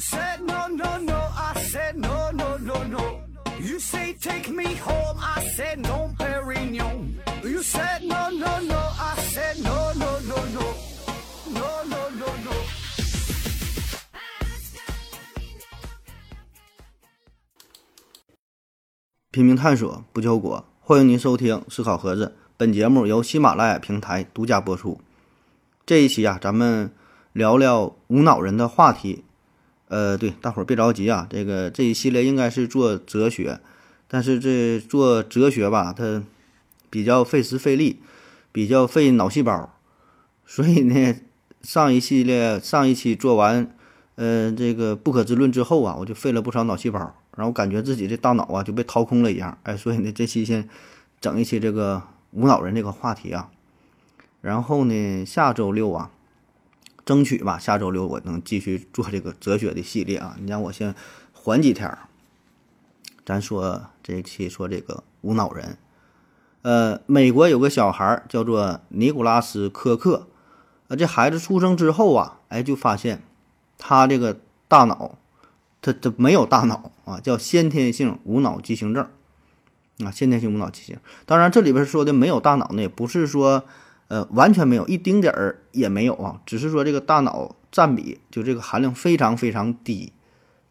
[0.00, 1.20] said no, no, no.
[1.36, 3.20] I said no, no, no, no.
[3.60, 5.18] You say take me home.
[5.20, 7.14] I said no, Perignon.
[7.44, 8.78] You said no, no, no.
[8.78, 10.74] I said no, no, no, no.
[11.52, 12.26] No, no, no, no.
[12.44, 12.52] no.
[19.30, 20.64] 拼命探索，不求果。
[20.80, 25.00] 欢迎您收听思考盒子，本节目由喜马拉雅平台独家播出。
[25.84, 26.90] 这一期啊，咱们
[27.32, 29.24] 聊聊无脑人的话题。
[29.90, 33.58] 呃，对，大伙儿别着急啊，这个这一系列应该是做哲学，
[34.06, 36.22] 但是这做哲学吧，它
[36.88, 37.98] 比较费时费力，
[38.52, 39.74] 比较费脑细胞，
[40.46, 41.16] 所以呢，
[41.62, 43.74] 上一系列上一期做完，
[44.14, 47.00] 呃，这个不可知论之后啊，我就费了不少脑细胞，
[47.36, 50.68] 然后感觉自己这大脑啊就被掏空了一样，哎，所以呢，这期先
[51.20, 52.00] 整一期这个
[52.30, 53.50] 无脑人这个话题啊，
[54.40, 56.12] 然后呢，下周六啊。
[57.10, 60.36] 争取吧，下周六我能继续做这个哲学的系列啊！
[60.40, 60.94] 你让我先
[61.32, 61.98] 缓几天。
[63.26, 65.76] 咱说这期说这个无脑人，
[66.62, 70.28] 呃，美国有个小孩儿叫做尼古拉斯·科克，
[70.86, 73.24] 呃，这孩子出生之后啊，哎，就发现
[73.76, 74.38] 他这个
[74.68, 75.18] 大脑，
[75.82, 79.04] 他他没有大脑啊，叫先天性无脑畸形症
[80.04, 80.96] 啊，先天性无脑畸形。
[81.26, 83.64] 当然，这里边说的没有大脑呢，也不是说。
[84.10, 90.12] 呃，完全没有一丁点儿也没有啊，只是说这个大脑占比就这个含量非常非常低，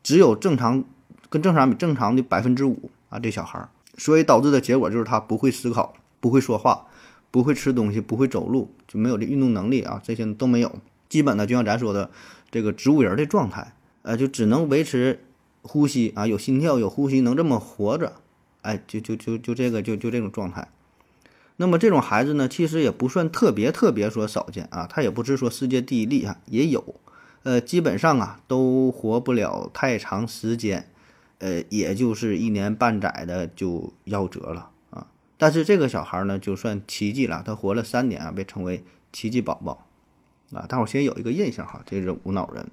[0.04, 0.84] 只有正常
[1.30, 6.88] 跟正常比正常的百分之五啊，这小孩儿，所以导致的结果就是他不会思考，不会说话，
[7.32, 10.76] 不会吃东西，不会走路，就没有这运动能力啊，这些都没有，
[11.08, 12.12] 基本呢就像咱说的
[12.52, 15.24] 这个植物人的状态，呃，就只能维持
[15.62, 18.16] 呼吸啊，有心跳有呼吸能这么活着，
[18.64, 20.68] 哎，就就就就这个就就这种状态。
[21.62, 26.96] 那么这种孩子呢，其实也不算特别特别说少见啊，他也不是说世界第一例啊，也有，
[27.44, 30.90] 呃，基本上啊都活不了太长时间，
[31.40, 35.08] 呃，也就是一年半载的就夭折了啊。
[35.38, 39.86] 但是这个小孩呢，就算奇迹了，他活了三年啊，被称为奇迹宝宝
[40.54, 40.66] 啊。
[40.66, 42.66] 大伙先有一个印象哈，这是无脑人。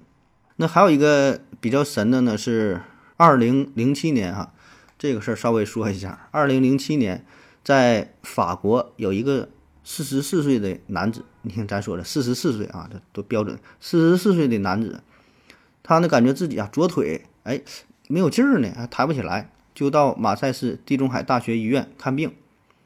[0.55, 2.81] 那还有一个比较神的呢，是
[3.17, 4.53] 二零零七年哈，
[4.97, 7.25] 这个事儿稍微说一下，二零零七年。
[7.67, 9.49] 在法国有一个
[9.83, 13.59] 四十四岁的男子，你听咱说的四十四岁啊，这都标准。
[13.81, 15.01] 四十四岁的男子，
[15.83, 17.59] 他呢感觉自己啊左腿哎
[18.07, 22.31] 没有劲儿呢，还抬不起来，就到马赛市地中海大学医院看病。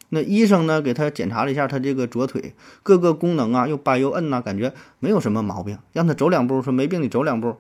[0.10, 7.56] 那医生呢给他检查了一下他这个左腿各个功能啊，又掰又摁呐，感觉没有什么毛病，让他走两步，说没病你走两步。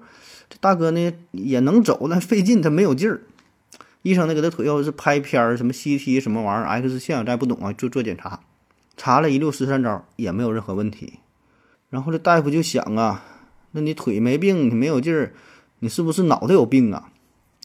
[0.49, 3.21] 这大哥呢也能走，但费劲，他没有劲儿。
[4.03, 8.39] 医生呢给他腿要是拍片儿，什么 CT 什么玩意儿，X 线咱不懂啊，就做检查，
[8.97, 11.19] 查了一溜十三招也没有任何问题。
[11.89, 13.23] 然后这大夫就想啊，
[13.71, 15.33] 那你腿没病，你没有劲儿，
[15.79, 17.11] 你是不是脑袋有病啊？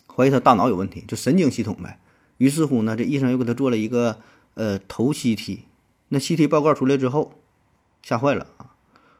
[0.07, 1.99] 怀疑他大脑有问题，就神经系统呗。
[2.39, 4.19] 于是乎呢，这医生又给他做了一个
[4.55, 5.61] 呃头 CT，
[6.09, 7.33] 那 CT 报告出来之后，
[8.03, 8.77] 吓坏了啊，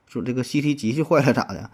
[0.07, 1.71] 说这个 CT 机器坏了咋的？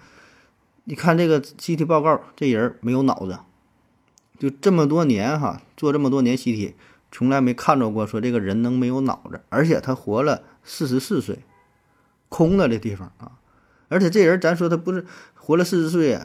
[0.84, 3.38] 你看这个 CT 报告，这人没有脑子。
[4.42, 6.72] 就这么多年哈，做这么多年 CT，
[7.12, 11.38] 从来没看着过说这个人能没有脑子，而且他活了四十四岁，
[12.28, 13.38] 空了这地方啊，
[13.88, 16.18] 而且这人咱说他不是活了四十岁，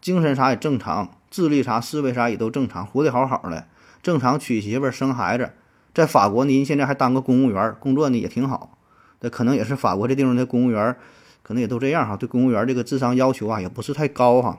[0.00, 3.68] 精神啥也正常，智力啥思维啥也都正常，活得好好的，
[4.02, 5.52] 正常娶媳妇生孩子，
[5.94, 8.76] 在法国您现在还当个公务员，工作呢也挺好，
[9.20, 10.96] 这可能也是法国这地方的公务员，
[11.44, 14.58] 可能也都这样哈，对公务员这个智商要求啊也不是太高哈。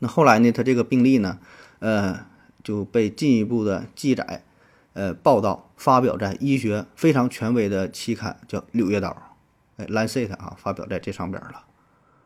[0.00, 1.38] 那后来呢，他这个病例呢？
[1.80, 2.26] 呃，
[2.62, 4.44] 就被进一步的记载，
[4.92, 9.08] 呃，报道发表在医学非常权威的期刊，叫《柳叶刀》，
[9.76, 11.64] 哎，《Lancet》啊，发表在这上边了。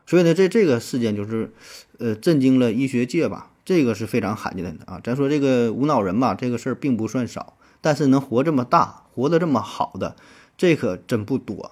[0.05, 1.53] 所以呢，这这个事件就是，
[1.99, 3.51] 呃，震惊了医学界吧。
[3.65, 4.99] 这个是非常罕见的啊。
[5.01, 10.17] 咱说这个无脑人吧，这个事儿并不算少，但是能活这么大，活得这么好的，
[10.57, 11.71] 这可真不多。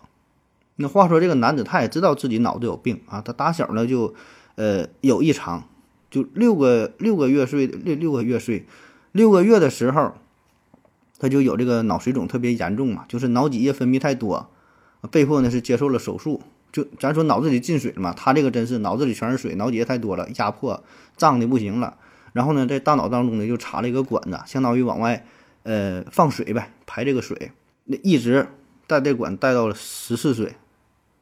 [0.77, 4.15] 那话说，这个男子他也知道自己脑子有病啊，他打小呢就，
[4.55, 5.67] 呃，有异常。
[6.11, 8.67] 就六个六个月岁六六个月岁，
[9.13, 10.13] 六个月的时候，
[11.17, 14.49] 他就有这个脑水肿特别严重嘛，就是脑脊液分泌太多，
[15.09, 16.41] 被迫呢是接受了手术。
[16.71, 20.83] 就咱说脑子里进水了嘛，他这个真是脑子里全是水，脑脊液太多了，压迫
[21.17, 21.97] 胀的不行了。
[22.33, 25.25] 然后呢，在大脑当中呢就插了一个管子，相当于往外
[25.63, 27.51] 呃放水呗，排这个水。
[27.85, 28.47] 那一直
[28.87, 30.55] 带这管带到了十四岁，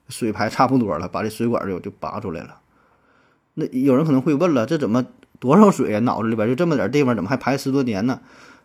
[0.08, 2.60] 水排差不多了，把这水管就就拔出来了。
[3.60, 5.06] 那有人可能会问了，这怎么
[5.40, 6.00] 多少水啊？
[6.00, 8.22] 脑子里边就这么点地方，怎么还排十多年呢？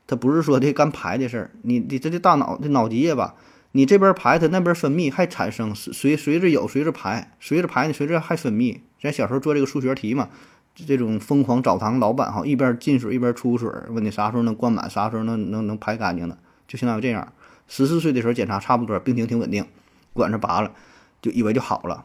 [0.07, 3.35] 它不是说这干排的事儿，你你这这大脑这脑脊液吧，
[3.73, 8.79] 你这边排，它那边分泌，还产生随随着有随着排，随着排呢，随着还分泌。
[9.01, 10.29] 咱小时候做这个数学题嘛，
[10.75, 16.37] 这种疯狂澡堂老板哈，一边进水一边出水，问你啥时候能灌满，啥时候能能能排干净的，
[16.69, 17.33] 就相当于这样。
[17.67, 19.65] 十四岁的时候检查差不多，病情挺稳定，
[20.13, 20.71] 管子拔了，
[21.23, 22.05] 就以为就好了。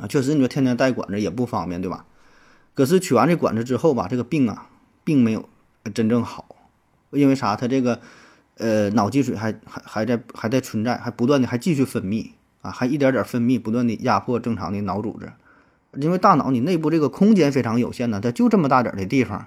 [0.00, 2.04] 啊，确实你说天天带管子也不方便，对吧？
[2.74, 4.68] 可是取完这管子之后吧，这个病啊，
[5.02, 5.48] 并没有
[5.94, 6.44] 真正好，
[7.10, 7.56] 因为啥？
[7.56, 8.00] 他这个
[8.58, 12.30] 呃脑积水还还还在还在存在，还不断的还继续分泌
[12.60, 15.32] 啊，还一点点分泌，不断的压迫正常的脑组织。
[15.94, 19.46] 因为大脑你内部这个空间非常有限呢，它就这么大点的地方，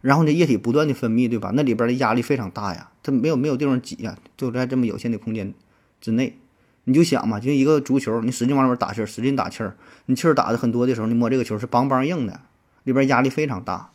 [0.00, 1.52] 然后呢液体不断的分泌，对吧？
[1.54, 5.52] 那里边的压力非常大呀，它没有没有地方挤呀，就在这么有限的空间
[6.00, 6.38] 之内，
[6.84, 9.76] 你就想嘛，就一个足球，你使劲往里边打气儿，使劲打气儿，
[10.06, 12.40] 你气儿打的很多的时候，你摸这个球是梆梆硬的，
[12.84, 13.90] 里边压力非常大，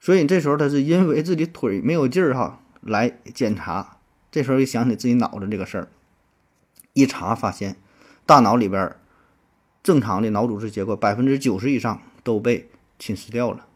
[0.00, 3.96] 所以你这时候他是因为自己腿没有劲儿哈来检查，
[4.30, 5.88] 这时候又想起自己脑子这个事儿，
[6.92, 7.76] 一查发现
[8.26, 8.94] 大脑里边。
[9.84, 12.70] 正常的脑组织结构百分之九十以上都被
[13.00, 13.66] 侵蚀掉了，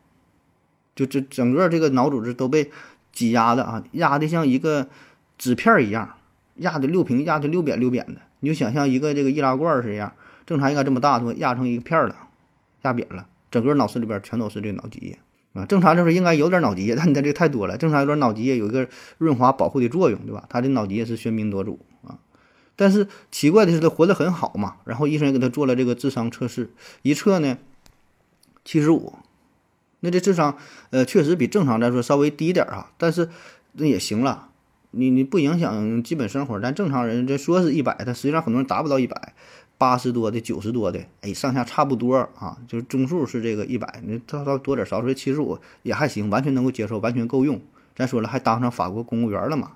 [0.94, 2.70] 就这整个这个脑组织都被
[3.10, 4.88] 挤压的啊，压的像一个
[5.36, 6.15] 纸片一样，
[6.56, 8.20] 压的六平，压的六扁六扁的。
[8.40, 10.12] 你就想象一个这个易拉罐是一样，
[10.44, 12.14] 正常应该这么大，说压成一个片了，
[12.82, 15.18] 压扁了，整个脑室里边全都是这脑脊液
[15.54, 15.64] 啊。
[15.66, 17.76] 正常就是应该有点脑脊液，但你这这太多了。
[17.76, 18.88] 正常有点脑脊液有一个
[19.18, 20.44] 润滑保护的作用，对吧？
[20.48, 22.18] 他的脑脊液是喧宾夺主啊。
[22.76, 24.76] 但是奇怪的是，他活得很好嘛。
[24.84, 26.70] 然后医生也给他做了这个智商测试，
[27.02, 27.56] 一测呢，
[28.64, 29.14] 七十五，
[30.00, 30.58] 那这智商
[30.90, 33.30] 呃确实比正常来说稍微低点儿啊，但是
[33.72, 34.50] 那也行了。
[34.90, 39.34] 你你不影响基本生活，咱正常人这说是一百，但实际上很多人达不到一百，
[39.78, 47.60] 八十多的、九十多的，哎，上下差不多啊，就是中数是这个一百，你到到多点少说七十五也还行，完全能够接受，完全够用。
[47.94, 49.72] 咱说了，还当上法国公务员了嘛？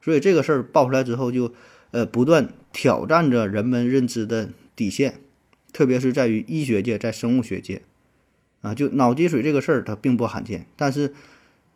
[0.00, 1.52] 所以这个事儿爆出来之后就。
[1.92, 5.20] 呃，不断挑战着人们认知的底线，
[5.74, 7.82] 特别是在于医学界，在生物学界，
[8.62, 10.64] 啊，就脑积水这个事儿，它并不罕见。
[10.74, 11.12] 但是，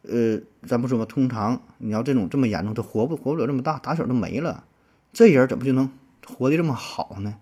[0.08, 4.64] 呃，咱不说嘛，通常你要这种这么严重，他活不活不了这么大，打小都没了，
[5.12, 5.90] 这人怎么就能
[6.26, 7.34] 活得这么好呢？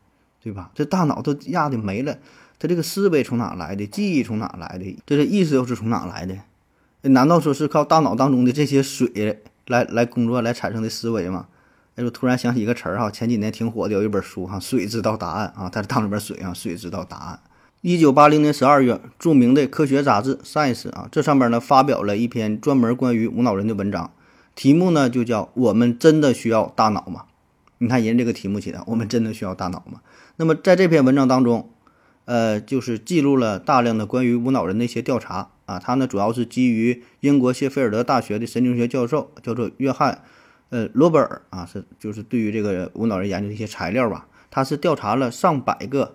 [0.43, 0.71] 对吧？
[0.75, 2.19] 这大脑都压的没了，
[2.59, 3.87] 他这个思维从哪来的？
[3.87, 4.99] 记忆从哪来的？
[5.07, 6.37] 这个意识又是从哪来的？
[7.09, 11.49] 难道说是靠大脑当中的这些水来来工作来产生的思维吗？
[11.97, 17.41] 哎，我突然想起一个词儿哈，前几年挺火的，有一本书哈，《水知道答案》啊，它是当里边水啊，《水知道答案》。
[17.87, 24.11] 一九八零年十二月，著名的科学杂志《Science》啊，这上边呢发表了一篇专门关于无脑人的文章，
[24.55, 27.27] 题目呢就叫“我们真的需要大脑吗？”
[27.77, 30.01] 你看人这个题目起的，“我们真的需要大脑吗？”
[30.37, 31.69] 那么在这篇文章当中，
[32.25, 40.23] 呃，就是记录了大量的关于无脑人的一些调查啊，它呢主要是基于英国谢菲尔德大学的神经学教授，叫做约翰。
[40.71, 46.15] 呃，罗伯尔啊，是就是对于这个无脑人研究的一些材料吧，他是调查了上百个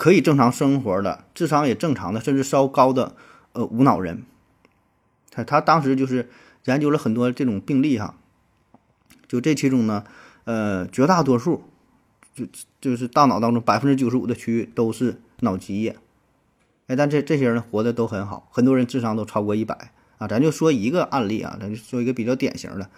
[0.00, 3.14] 可以正常生活的、智商也正常的，甚至稍高的
[3.52, 4.22] 呃无脑人。
[5.30, 6.30] 他他当时就是
[6.64, 8.14] 研究了很多这种病例哈，
[9.28, 10.04] 就这其中呢，
[10.44, 11.64] 呃，绝大多数
[12.34, 12.46] 就
[12.80, 15.94] 就是大脑当中百分之九十五的区域都是脑积液。
[16.86, 20.26] 哎，但这这些人活的都很好，很多人智商都超过一百啊。
[20.26, 22.88] 咱就说一个案例啊，咱就说一个比较典型的。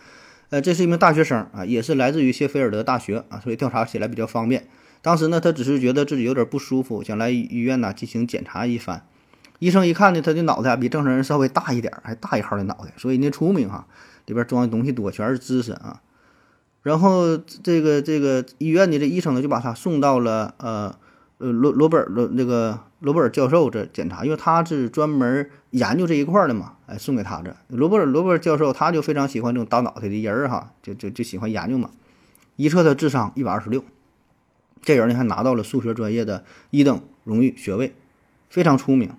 [0.51, 4.69] 呃，这是一名大学生啊，也是来自于谢菲尔德大学啊，所以调查起来比较方便。
[5.03, 9.05] 当时呢，他只是觉得自己有点不舒服，想来医院呢进行检查一番。
[9.59, 13.87] 医生一看呢，他的脑袋比正常人稍微大一点，还大一号的脑袋，所以人家出名哈，
[14.27, 16.01] 里边装的东西多，全是知识啊。
[16.83, 20.95] 然后这个这个医院的这医生呢，就把他送到了呃
[21.39, 22.81] 呃罗罗伯尔罗那个。
[23.03, 31.91] 罗伯尔教授这检查，因为他是专门研究这一块的嘛，哎，送给他这罗伯尔罗伯尔教授他就非常喜欢这种大脑袋的人儿哈，就就就喜欢研究嘛。
[32.55, 33.85] 一测他智商一百二十六，
[34.83, 37.95] 这人呢还拿到了数学专业的一等荣誉学位，
[38.51, 39.11] 非常出名，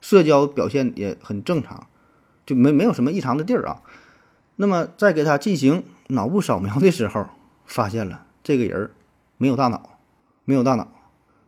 [0.00, 1.86] 社交表现也很正常，
[2.44, 3.82] 就没没有什么异常的地儿啊。
[4.56, 7.26] 那么在给他进行脑部扫描的时候，
[7.64, 8.90] 发现了这个人
[9.38, 9.98] 没有大脑，
[10.44, 10.88] 没有大脑。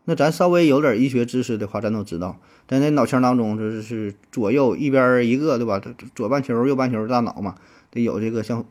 [0.04, 5.80] 那咱稍微有点医学知识的话，咱都知道，在那脑腔当中，这是左右一边一个，对吧？
[6.14, 7.56] 左半球、右半球大脑嘛，
[7.90, 8.64] 得有这个像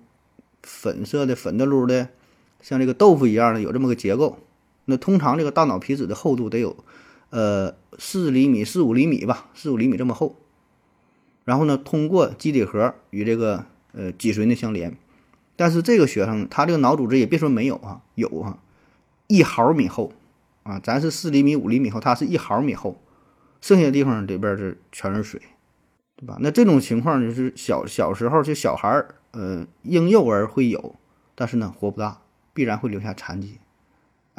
[0.64, 2.10] 粉色的、粉的噜的，
[2.62, 4.40] 像这个豆腐一样的，有这么个结构。
[4.86, 6.76] 那通常这个大脑皮质的厚度得有，
[7.30, 10.36] 呃，四厘米、四五厘米吧，四五厘米这么厚。
[11.46, 14.96] 然后呢，通过基底核与这个呃脊髓呢相连。
[15.56, 18.60] 但是这个学生他这个脑组织也别说没有啊，有啊，
[19.28, 20.14] 一毫米厚。
[20.64, 23.02] 啊，咱是四厘米、五厘米厚，它是一毫米厚，
[23.62, 25.42] 剩下的地方里边是全是水，
[26.16, 26.38] 对吧？
[26.40, 30.96] 那这种情况就是小小时候就小孩儿，呃，婴幼儿会有，
[31.34, 32.22] 但是呢，活不大，
[32.54, 33.58] 必然会留下残疾。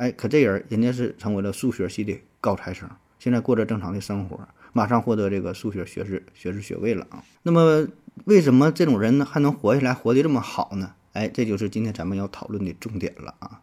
[0.02, 2.90] 哎，可这人人家是成为了数学系的高材生，
[3.21, 7.23] 现在过着正常的生活，马上获得这个数学学士学士学位了啊。
[7.44, 7.87] 那么
[8.25, 10.94] 为什么这种人还能活下来，活得这么好呢？
[11.12, 13.61] 哎，这就是今天咱们要讨论的重点了啊。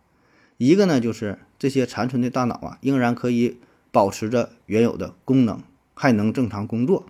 [0.56, 3.58] 一个呢，就是这些残存的大脑啊，仍然可以
[3.92, 5.62] 保持着原有的功能，
[5.94, 7.06] 还能正常工作。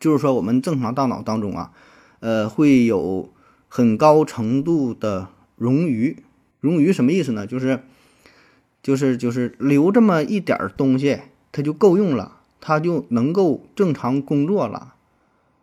[0.00, 1.72] 就是说，我们正常大脑当中啊，
[2.20, 3.30] 呃，会有
[3.68, 5.28] 很高程度的
[5.60, 6.16] 冗余。
[6.62, 7.46] 冗余什么意思呢？
[7.46, 7.80] 就是，
[8.86, 11.18] 就是就是留这么一点东西，
[11.50, 14.94] 它就够用了，它就能够正常工作了。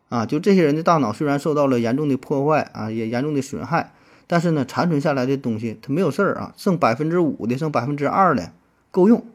[0.09, 3.93] 啊，就这些人的大脑虽然受到了严重的破坏啊，也严重的损害，
[4.27, 8.51] 但是呢，残存下来的东西它没有事儿啊，剩百分之五的，剩百分之二的
[8.91, 9.25] 够用，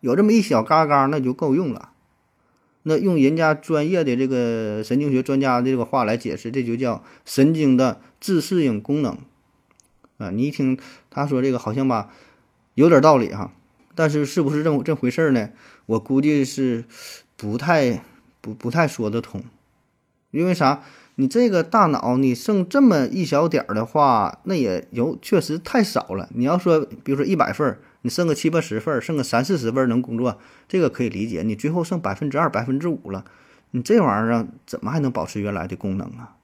[0.00, 1.90] 有这么一小嘎嘎那就够用了。
[2.84, 9.18] 那用人家专业的这个神经学专家的这个话来解释，这就叫神经的自适应功能
[10.16, 10.30] 啊！
[10.30, 10.78] 你一听
[11.10, 12.08] 他说这个，好像吧
[12.76, 13.50] 有点道理哈，
[13.96, 15.50] 但是是不是这么这回事儿呢？
[15.86, 16.84] 我估计是
[17.36, 18.04] 不太
[18.40, 19.42] 不不太说得通，
[20.30, 20.82] 因为啥？
[21.16, 26.28] 你这个大脑你剩这么一小点儿的话，那也有确实太少了。
[26.34, 27.80] 你要说比如说一百份儿。
[28.02, 31.42] 你剩个七八十份儿，剩个三四十份儿能工作，这个可以理解。
[31.42, 33.24] 你最后剩百分之二、百分之五了，
[33.72, 36.36] 你这玩意儿怎么还能保持原来的功能啊？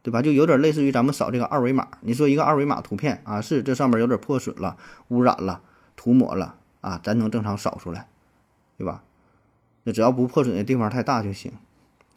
[0.00, 0.22] 对吧？
[0.22, 1.88] 就有点类似于咱们扫这个二维码。
[2.02, 4.76] 你说一个二维码图片啊，是这上面有点破损了、
[5.08, 5.60] 污染了、
[5.98, 8.06] 涂抹了啊，咱能正常扫出来，
[8.78, 9.02] 对吧？
[9.82, 11.50] 那只要不破损的地方太大就行。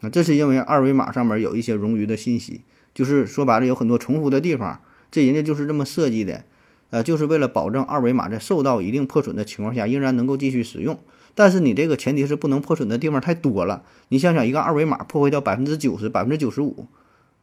[0.01, 2.61] 那这是因为二维码上面有一些冗余的信息，
[2.93, 6.43] 就是说白了有很多重复的地方，这人家就是这么设计的。
[6.91, 10.99] 呃，就是为了保证二维码在受到一定破损的情况下，仍然能够继续使用。
[11.33, 13.83] 但是你这个前提是不能破损的地方太多了。
[14.09, 16.87] 你想想，一个二维码破坏掉百分之九十、百分之九十五，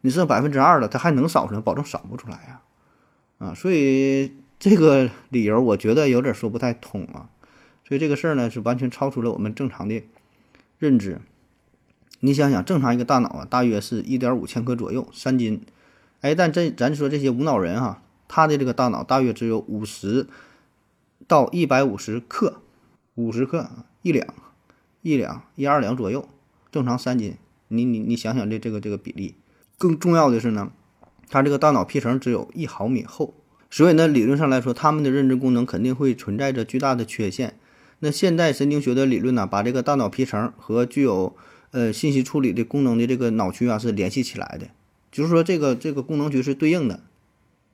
[0.02, 1.60] 你剩百分之二了，它还能扫出来？
[1.62, 2.60] 保证扫不出来呀！
[3.38, 7.30] 啊，所以这个理由我觉得有点说不太通啊。
[7.86, 10.02] 所以这个事儿呢，是完全超出了我们正常的
[10.78, 11.20] 认知。
[12.20, 15.62] 你想想，正常一个大脑啊，大约是一点五千克左右，三斤。
[16.20, 18.02] 哎，但这咱说这些无脑人哈。
[18.26, 20.26] 他的这个大脑大约只有五十
[21.26, 22.60] 到一百五十克，
[23.14, 23.70] 五十克
[24.02, 24.34] 一两，
[25.00, 26.28] 一两一二两左右，
[26.70, 27.36] 正常三斤。
[27.68, 29.34] 你你你想想这这个这个比例。
[29.78, 30.72] 更重要的是呢，
[31.30, 33.32] 他这个大脑皮层只有一毫米厚，
[33.70, 37.58] 所以呢，理论上来说，他们的认知功能肯定会存在着巨大的缺陷。
[38.00, 41.34] 那现代神经学的理论呢，把这个大脑皮层和具有
[41.72, 44.68] 呃信息处理的功能的这个脑区啊是联系起来的，
[45.10, 47.00] 就是说这个这个功能区是对应的。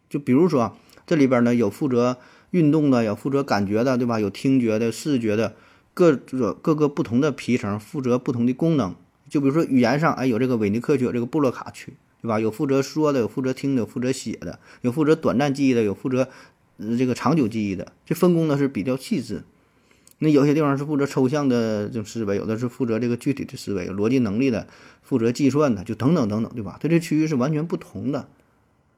[0.08, 2.16] 就比如说，这里边呢有负责
[2.50, 4.18] 运动的，有负责感觉的，对吧？
[4.18, 5.54] 有听觉的、视觉的，
[5.92, 8.94] 各个各个不同的皮层负责不同的功能。
[9.28, 12.40] 就比如说语言上，哎，有这个韦尼克区，有这个布洛卡区，对吧？
[12.40, 16.26] 有负责说的，有负责听的，有负责写的，有负责短暂记忆的，有负责
[16.96, 17.92] 这个长久记忆的。
[18.06, 19.42] 这分工呢是比较细致。
[20.20, 24.66] 那有些地方是负责抽象的这种思维，有的是负责这个具体的思维、逻辑能力的，
[25.02, 26.78] 负责计算的，就等等等等，对吧？
[26.80, 28.26] 它这区域是完全不同的。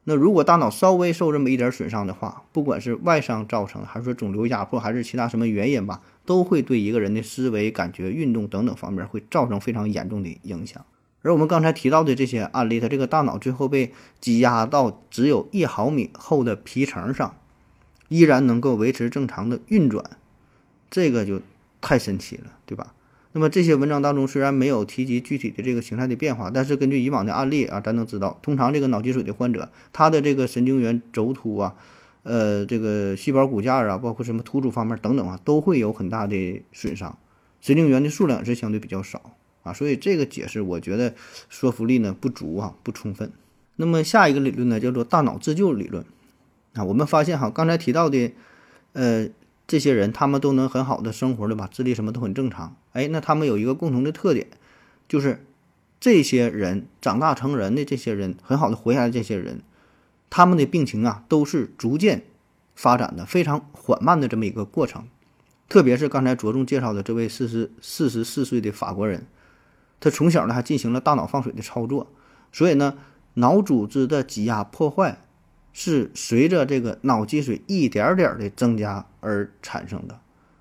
[0.04, 10.84] 那如果大脑稍微受这么一点损伤的话，不管是外伤造成，还是说肿瘤压迫，还是其他什么原因吧，都会对一个人的思维、感觉、运动等等方面会造成非常严重的影响。
[11.26, 17.34] 而我们刚才提到的这些案例，他这个大脑最后被挤压到只有一毫米厚的皮层上，
[18.08, 20.08] 依然能够维持正常的运转，
[20.88, 21.42] 这个就
[21.80, 22.94] 太神奇了，对吧？
[23.32, 31.74] 那么这些文章当中虽然没有提及具体的这个形态的变化，但是根据以往的案例啊，咱能知道，通常这个脑积水的患者，他的这个神经元轴突啊，
[32.22, 37.18] 呃，这个细胞骨架啊，包括什么突触方面等等啊，都会有很大的损伤，
[37.60, 39.32] 神经元的数量是相对比较少
[39.66, 41.14] 啊，所以这个解释我觉得
[41.48, 43.30] 说服力呢不足啊，不充分。
[43.76, 46.04] 那么下一个理论呢，叫做大脑自救理论
[46.74, 48.32] 啊，我们发现哈，刚才提到的，
[48.92, 49.28] 呃。
[49.68, 51.68] 这些人他们都能很好的生活，对吧？
[51.72, 52.76] 智力什么都很正常。
[52.92, 54.46] 哎，那他们有一个共同的特点，
[55.08, 55.44] 就是
[55.98, 59.62] 这些人长大成人的这些人，很好的活下来这些人，
[60.30, 62.22] 他们的病情啊都是逐渐
[62.76, 65.08] 发展的，非常缓慢的这么一个过程。
[65.68, 69.26] 特别是刚才着重介绍的这位四十四十四岁的法国人，
[70.00, 72.12] 他从小呢还进行了大脑放水的操作，
[72.52, 72.98] 所以呢
[73.34, 75.18] 脑组织的挤压破坏。
[75.78, 80.18] 是随着这个脑积水一点点的增加而产生的。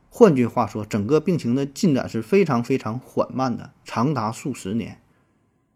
[0.09, 4.99] 换句话说，整个病情的进展是非常非常缓慢的，长达数十年。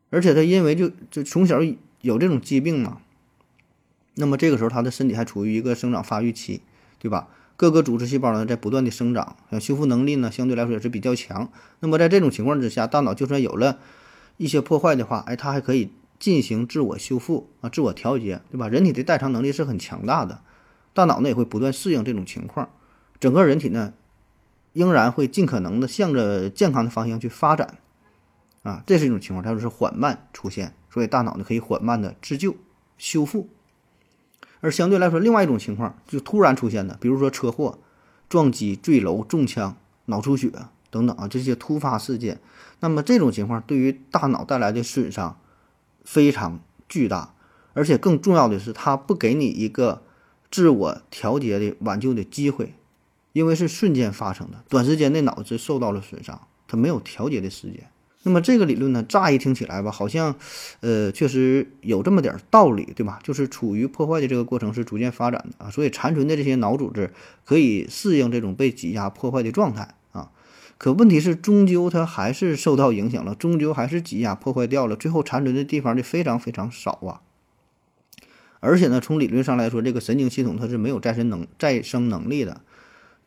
[0.09, 1.61] 而且他因为就就从小
[2.01, 2.99] 有这种疾病嘛，
[4.15, 6.61] 那么这个时候他的身体还处于一个生长发育期，
[6.97, 7.29] 对吧？
[7.59, 11.51] 各个组织细胞呢在不断的生长，修复能力呢相对来说也是比较强。
[11.81, 13.79] 那么在这种情况之下，大脑就算有了
[14.37, 15.91] 一些破坏的话，哎，它还可以。
[16.19, 18.67] 进行自我修复啊，自我调节，对吧？
[18.67, 20.41] 人体的代偿能力是很强大的，
[20.93, 22.67] 大脑呢也会不断适应这种情况，
[23.21, 23.93] 整个人体呢
[24.73, 27.77] 仍然会尽可能的向着健康的方向去发展，
[28.63, 32.53] 啊，这是一种情况，它就是缓慢出现，所以大脑呢可以缓慢的自救
[32.97, 33.47] 修复。
[34.61, 37.79] 而相对来说，另外一种情况就突然出现的，比如说车祸、
[38.27, 39.75] 撞击、坠楼、中枪、
[40.05, 40.51] 脑出血
[40.89, 42.39] 等等啊，这些突发事件，
[42.79, 45.39] 那么这种情况对于大脑带来的损伤
[46.03, 47.33] 非常巨大，
[47.73, 50.01] 而且更重要的是，它不给你一个
[50.51, 52.73] 自我调节的挽救的机会，
[53.33, 57.89] 因为是瞬间发生的，短时间内脑子受到了损伤，它没有调节的时间。
[58.23, 60.35] 那么这个理论呢，乍一听起来吧，好像，
[60.81, 63.17] 呃，确实有这么点道理，对吧？
[63.23, 67.13] 就是处于破坏的这个过程是逐渐发展的啊，所以残存的这些脑组织
[67.45, 70.31] 可以适应这种被挤压破坏的状态啊。
[70.77, 77.21] 可问题是，终究它还是受到影响了，终究还是挤压破坏掉了，最后残存的地方就非常非常少啊。
[78.59, 82.59] 而且呢，从理论上来说，这个神经系统它是没有再生能再生能力的。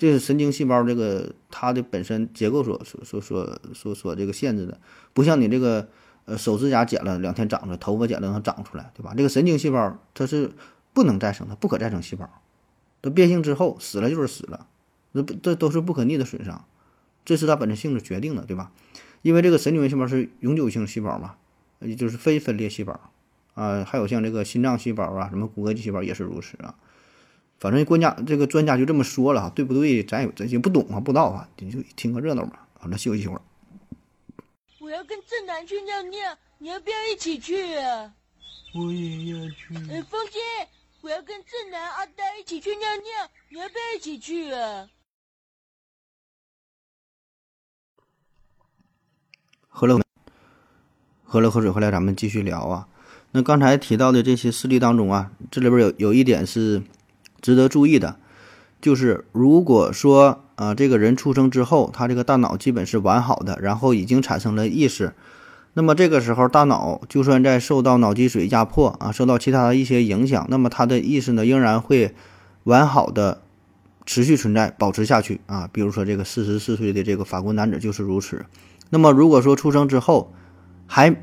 [0.03, 4.81] 这是神经细胞这个它的本身结构所所所所所所这个限制的，
[5.13, 5.89] 不像你这个
[6.25, 9.15] 呃手指甲剪了两天长出来，头发剪了能长出来，对吧？
[9.17, 10.51] 这个神经细胞它是
[10.93, 12.29] 不能再生的，不可再生细胞，
[13.01, 14.67] 它变性之后死了就是死了，
[15.15, 16.65] 这这都是不可逆的损伤，
[17.25, 18.73] 这是它本身性质决定的，对吧？
[19.23, 21.37] 因为这个神经元细胞是永久性细胞嘛，
[21.79, 22.99] 也就是非分裂细胞
[23.55, 26.75] 啊，还有像这个心脏细胞啊，什么骨骼肌细胞也是如此啊。
[27.63, 30.03] 反正专家这个专家就这么说了，对不对？
[30.03, 32.67] 咱也咱也不懂啊，不知道啊，你就听个热闹吧。
[32.77, 33.43] 好了，休息一会儿。
[34.81, 38.13] 我要跟正南去尿尿，你要不要一起去啊？
[38.75, 39.77] 我也要去。
[39.93, 40.41] 哎，风姐，
[41.03, 44.89] 我要跟正南、阿呆一起去尿尿，你要不要一起去啊？
[49.69, 50.01] 喝了
[51.23, 52.89] 喝了口水回来，咱们继续聊啊。
[53.31, 56.83] 那刚才提到的这些事例当中啊，这里边有有一点是。
[57.43, 58.17] 值得注意的，
[58.81, 65.13] 就是如果说啊，这个人出生之后，他这个大脑基本是完好的，然后已经产生了意识，
[65.75, 72.15] 那么这个时候大脑就算在受到脑积水压迫啊，受到其他的一些影响，那么他的意识呢，仍然会
[72.65, 73.43] 完好的
[74.07, 75.69] 持续存在，保持下去啊。
[75.73, 78.45] 比如说这个四十四岁的这个法国男子就是如此。
[78.91, 80.33] 那么如果说出生之后
[80.87, 81.17] 还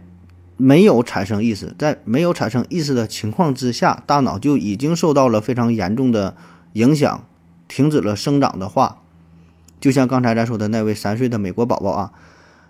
[0.61, 6.35] 没有产生意识，在没有产生意识的情况之下，大脑就已经受到了非常严重的
[6.73, 7.23] 影响，
[7.69, 8.97] 停止了生长的话，
[9.79, 12.11] 就像刚才咱说的那位三岁的美国宝宝啊，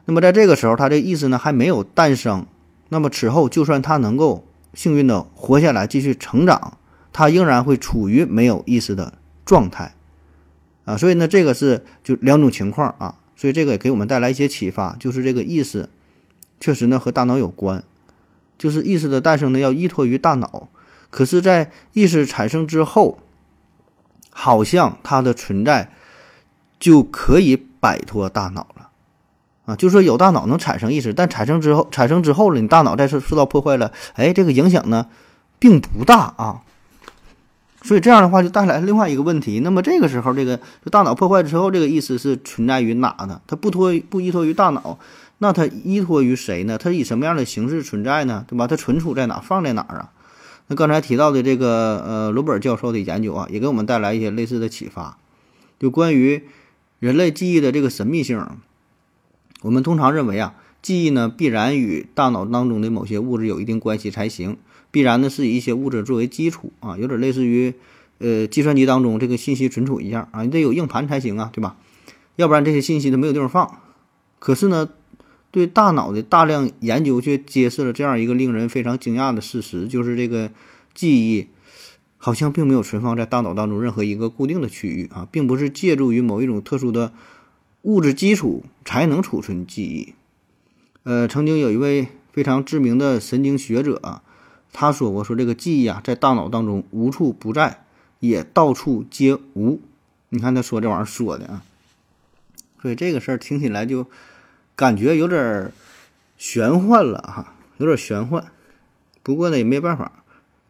[0.06, 2.45] 那么在这个时候，他这意识呢还没有诞生，
[2.89, 6.78] 那么此后就算他能够幸运的活下来继续成长，
[7.12, 9.95] 他仍然会处于没有意识的状态，
[10.86, 15.89] 啊，所以呢，这个是就两种情况啊，所以这个也给我们带来一些启发，就是这个意识。
[16.60, 17.84] 确实呢，和大脑有关，
[18.58, 20.67] 就是意识的诞生呢，要依托于大脑。
[21.10, 23.17] 可是，在意识产生之后，
[24.30, 25.91] 好像它的存在
[26.80, 28.89] 就可以摆脱大脑了
[29.65, 29.76] 啊！
[29.76, 35.08] 就说有大脑能产生意识，但产生之后，产生之后了，你大脑再受受到破坏了，哎，这个影响呢，
[35.58, 36.62] 并不大啊。
[37.82, 39.62] 所以这样的话，就带来另外一个问题。
[39.62, 43.41] 那么这个时候，这个就大脑破坏之后，这个意识是存在于哪呢？
[43.48, 45.00] 它不托不依托于大脑。
[45.41, 46.78] 那它依托于谁呢？
[46.78, 48.45] 它以什么样的形式存在呢？
[48.47, 48.67] 对吧？
[48.67, 49.39] 它存储在哪？
[49.39, 50.12] 放在哪儿啊？
[50.67, 55.17] 那刚才提到的这个呃罗本教授的研究啊，也给我们带来一些类似的启发。
[55.80, 56.43] 就关于
[56.99, 58.45] 人类记忆的这个神秘性，
[59.62, 64.58] 我们通常认为啊，记忆呢必然与大脑当中的某些物质有一定关系才行，
[64.91, 67.73] 必然呢是以一些物质作为基础啊，有点类似于
[68.17, 71.78] 呃计算机当中这个信息存储一样啊，你得有硬盘才行啊，对吧？
[72.36, 73.80] 要不然这些信息都没有地方放。
[74.38, 74.89] 可是呢？
[75.51, 80.51] 对大脑的大量研究却揭示了这样一个令人非常惊讶的事实，就是这个
[80.93, 81.47] 记忆
[82.17, 87.12] 好像并没有存放在大脑当中任何一个固定的区域啊，并不是借助于某一种特殊的
[87.81, 90.13] 物质基础才能储存记忆。
[91.01, 94.21] 呃，曾经有一位非常知名的神经学者啊，
[94.71, 97.83] 他说过说这个记忆啊，在大脑当中无处不在，
[98.19, 99.81] 也到处皆无。
[100.29, 101.63] 你看他说这玩意儿说的啊，
[102.83, 104.05] 所以这个事儿听起来就。
[104.79, 105.73] 感觉有点
[106.37, 108.45] 玄幻了哈，有点玄幻。
[109.21, 110.23] 不过呢，也没办法。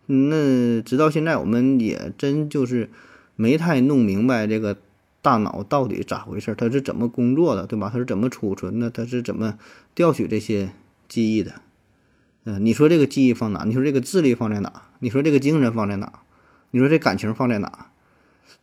[0.07, 2.89] 那直到现在，我们也真就是
[3.35, 4.75] 没太弄明白这个
[5.21, 7.91] 大脑到底咋回事，它是怎么工作的，对吧？
[7.93, 8.89] 它是怎么储存的？
[8.89, 9.59] 它是怎么
[9.93, 10.71] 调取这些
[11.07, 11.61] 记忆的？
[12.45, 13.63] 嗯，你说这个记忆放哪？
[13.65, 14.81] 你说这个智力放在哪？
[14.97, 16.11] 你说这个精神放在哪？
[16.71, 17.91] 你说这感情放在哪？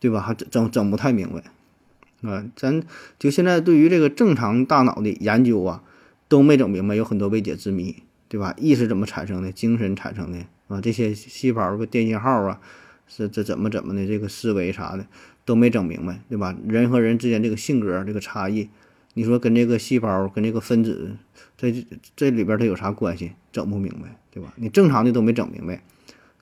[0.00, 0.20] 对吧？
[0.20, 1.44] 还整整不太明白。
[2.22, 2.83] 啊，咱
[3.18, 5.83] 就现在对于这个正常大脑的研究啊，
[6.29, 7.96] 都没整明白，有很多未解之谜，
[8.29, 8.55] 对吧？
[8.57, 9.52] 意识怎么产生的？
[9.52, 10.81] 精神产生的啊？
[10.81, 12.61] 这些细胞个电信号啊，
[13.07, 15.07] 是这怎么怎么的这个思维啥的
[15.44, 16.57] 都没整明白，对吧？
[16.66, 18.68] 人和人之间这个性格这个差异，
[19.14, 21.16] 你说跟这个细胞跟这个分子
[21.57, 23.33] 这这里边它有啥关系？
[23.52, 24.52] 整不明白，对吧？
[24.57, 25.83] 你正常的都没整明白，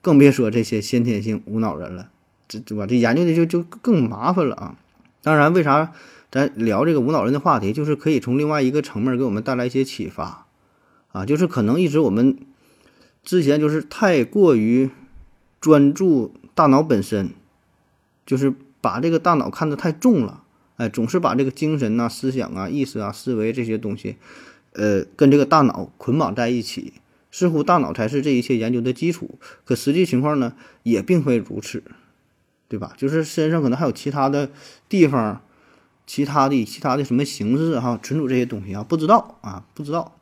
[0.00, 2.10] 更别说这些先天性无脑人了，
[2.48, 2.87] 这对吧？
[2.87, 4.78] 这研究的就就更麻烦了啊！
[5.24, 5.92] 当然，为啥
[6.30, 10.46] 咱聊这个无脑人的话题，就是可以从另外一个层面给我们带来一些启发
[11.10, 12.38] 啊，就是可能一直我们
[13.24, 14.90] 之前就是太过于
[15.60, 16.32] 专注。
[16.56, 17.30] 大脑本身，
[18.24, 20.44] 就是把这个大脑看得太重了，
[20.76, 24.14] 哎，总是把这个精神呐、思想啊、意识啊、思维这些东西，
[24.74, 26.92] 呃，跟这个大脑捆绑在一起，
[27.32, 29.37] 似乎大脑才是这一切研究的基础。
[29.64, 30.52] 可实际情况呢，
[30.84, 31.82] 也并非如此，
[32.74, 32.92] 对吧？
[32.96, 34.50] 就是身上可能还有其他的
[34.88, 35.40] 地方，
[36.08, 40.16] 其他的其他的什么形式哈，存储这些东西啊，不知道啊，不知道。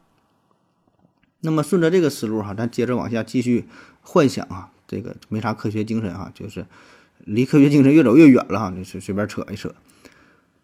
[1.40, 3.64] 那么顺着这个思路哈，咱接着往下继续
[4.02, 4.68] 幻想啊。
[4.86, 6.66] 这个没啥科学精神啊，就是
[7.20, 9.74] 离科学精神越走越远了哈，就随随便扯一扯。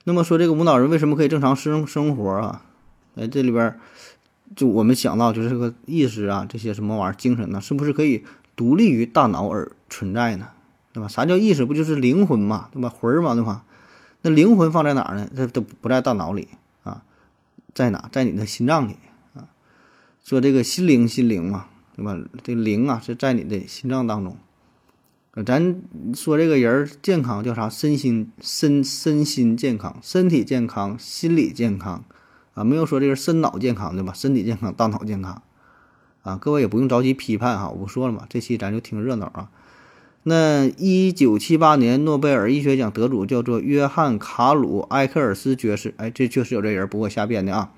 [0.05, 2.66] 那么说这个无脑人为什么可以正常生生活啊？
[3.16, 3.81] 哎，这里边
[4.55, 8.24] 就我们想到就是这个意识啊，这些什么玩意儿精神呢，是不是可以
[8.55, 10.48] 独立于大脑而存在呢？
[10.92, 11.09] 对吧？
[11.09, 11.64] 啥叫意识？
[11.64, 12.88] 不就是灵魂嘛，对吧？
[12.88, 13.64] 魂儿嘛，对吧？
[14.22, 15.29] 那灵魂放在哪儿呢？
[15.37, 16.48] 它都不在大脑里
[16.83, 17.03] 啊，
[17.74, 18.09] 在哪？
[18.11, 18.96] 在你的心脏里
[19.35, 19.48] 啊。
[20.24, 21.66] 说这个心灵，心灵嘛。
[21.94, 22.16] 对吧？
[22.44, 24.37] 这灵啊是在你的心脏当中。
[25.44, 25.83] 咱
[26.14, 27.68] 说这个人健康叫啥？
[27.68, 32.05] 身心身身心健康，身体健康，心理健康
[32.55, 32.64] 啊。
[32.64, 34.12] 没有说这个身脑健康对吧？
[34.12, 35.42] 身体健康，大脑健康
[36.22, 36.37] 啊。
[36.37, 38.27] 各位也不用着急批判哈，我不说了嘛。
[38.29, 39.51] 这期咱就听热闹啊。
[40.29, 47.73] 那一九七八年诺贝尔医学奖得主叫做约翰卡鲁埃克尔斯爵士，哎，这确实有这人，不过瞎编的啊。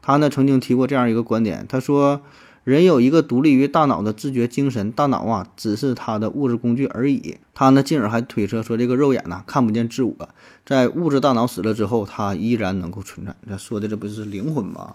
[0.00, 2.22] 他呢曾经提过这样一个观点，他说。
[2.64, 7.38] 人有一个独立于大脑的自觉精神，大脑啊只是他的物质工具而已。
[7.54, 10.28] 他呢，进而还推测说，这个肉眼呢看不见自我，
[10.64, 13.34] 在物质大脑死了之后，它依然能够存在。
[13.48, 14.94] 这说的这不是灵魂吗？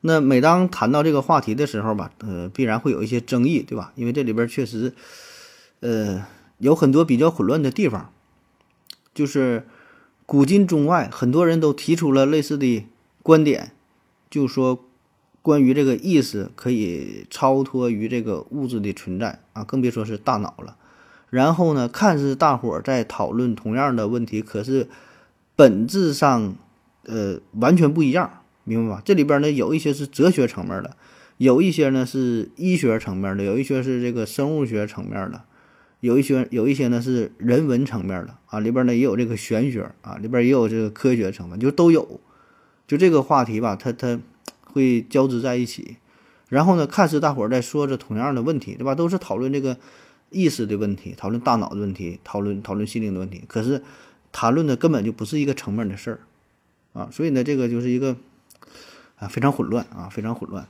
[0.00, 3.92] 那每当谈到这个话题的时候吧，呃，必然会有一些争议，对吧？
[3.94, 4.94] 因为这里边确实，
[5.80, 6.26] 呃，
[6.58, 8.12] 有很多比较混乱的地方。
[9.12, 9.66] 就是
[10.24, 12.86] 古今中外，很多人都提出了类似的
[13.22, 13.72] 观点，
[14.30, 14.84] 就说。
[15.42, 20.76] 关于这个意识可以超脱于这个物质的存在啊，更别说是大脑了。
[21.30, 24.86] 然后呢，看似大伙儿在讨论同样的问题，可是
[25.56, 26.54] 本质上，
[27.04, 29.02] 呃，完全不一样，明白吧？
[29.02, 30.94] 这里边呢，有一些是哲学层面的，
[31.38, 35.44] 有一些呢是医学层面的，有一些是这个生物学层面的，
[36.00, 42.20] 有一些有一些呢是人文层面的啊，里边呢也有这个玄学啊，里边也有这个科学成分，就都有。
[42.86, 44.18] 就这个话题吧，它它。
[44.72, 45.96] 会交织在一起，
[46.48, 48.94] 然后呢，看似大伙儿在说着同样的问题，对吧？
[48.94, 49.76] 都是讨论这个
[50.30, 53.42] 意识的问题，讨论大脑的问题，讨论讨论心灵的问题。
[53.48, 53.82] 可是
[54.30, 56.20] 谈论的根本就不是一个层面的事儿
[56.92, 57.08] 啊！
[57.10, 58.16] 所以呢，这个就是一个
[59.16, 60.68] 啊非常混乱啊，非常混乱。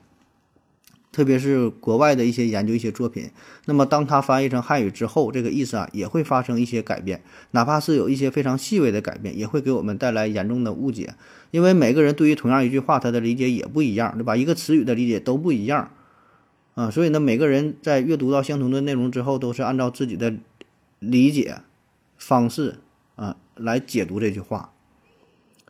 [1.12, 3.30] 特别是国外的一些研究一些作品，
[3.66, 11.14] 那么当它翻译成汉语之后，这个意思啊也会发生一些改变，哪怕是有一些非常细微的改变，也会给我们带来严重的误解。
[11.50, 14.36] 因为每个人对于同样一句话，他的理解也不一样，对吧？
[14.36, 15.90] 一个词语的理解都不一样
[16.76, 20.32] 啊，所以呢，每个人在阅读到相同的内容之后，都是按照自己的
[21.00, 21.56] 理解
[22.18, 22.76] 方式
[23.16, 24.72] 啊来解读这句话。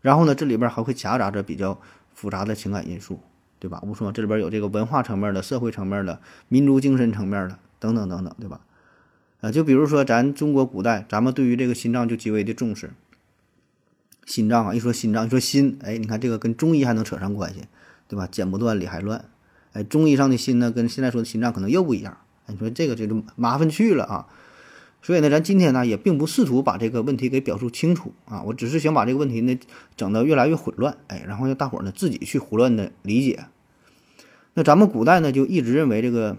[0.02, 1.80] 然后呢，这里边还会夹杂着比较
[2.14, 3.20] 复杂的情感因素。
[3.60, 3.80] 对吧？
[3.86, 6.18] 我说这里边有这个文化层面的、社会层面的、
[6.48, 8.60] 民族精神层面的等等等等，对吧？
[9.42, 12.90] 啊，就比如说咱中国古代，咱们对于这个心脏就极为的重视。
[14.26, 17.64] 心脏啊，一说心脏，一说心，哎，你看这个跟中医还能扯上关系，
[18.08, 18.26] 对吧？
[18.30, 19.24] 剪不断，理还乱。
[19.72, 22.16] 哎，中医上的心呢，跟现在说的心脏可能又不一样。
[22.46, 24.26] 哎，你说这个就就麻烦去了啊。
[25.02, 29.58] 所以呢，咱今天呢也并不试图把这个问题给表述清楚啊，我只是想把这个问题呢
[29.96, 33.46] 整得越来越混乱，哎，然后让大伙儿呢自己去胡乱的理解。
[34.54, 36.36] 那咱们古代呢就一直认为这个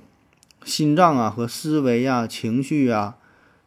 [0.63, 3.17] 心脏啊和思维啊、情绪啊、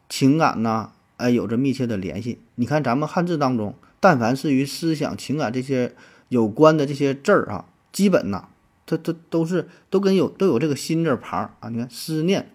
[0.07, 2.39] 情感呐，哎有着密切的联系。
[2.55, 5.93] 你看咱们汉字当中，但凡是与思想、情感这些
[6.29, 8.47] 有关的这些字儿啊，基本呐，
[8.85, 11.67] 它它都是都跟有都有这个心字旁啊。
[11.67, 12.49] 你看思念，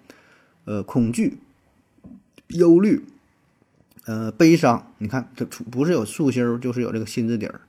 [0.65, 1.39] 呃，恐惧。
[2.51, 3.03] 忧虑，
[4.07, 7.61] 呃，悲伤，你看这不是有竖心儿，就是有这个心字底儿。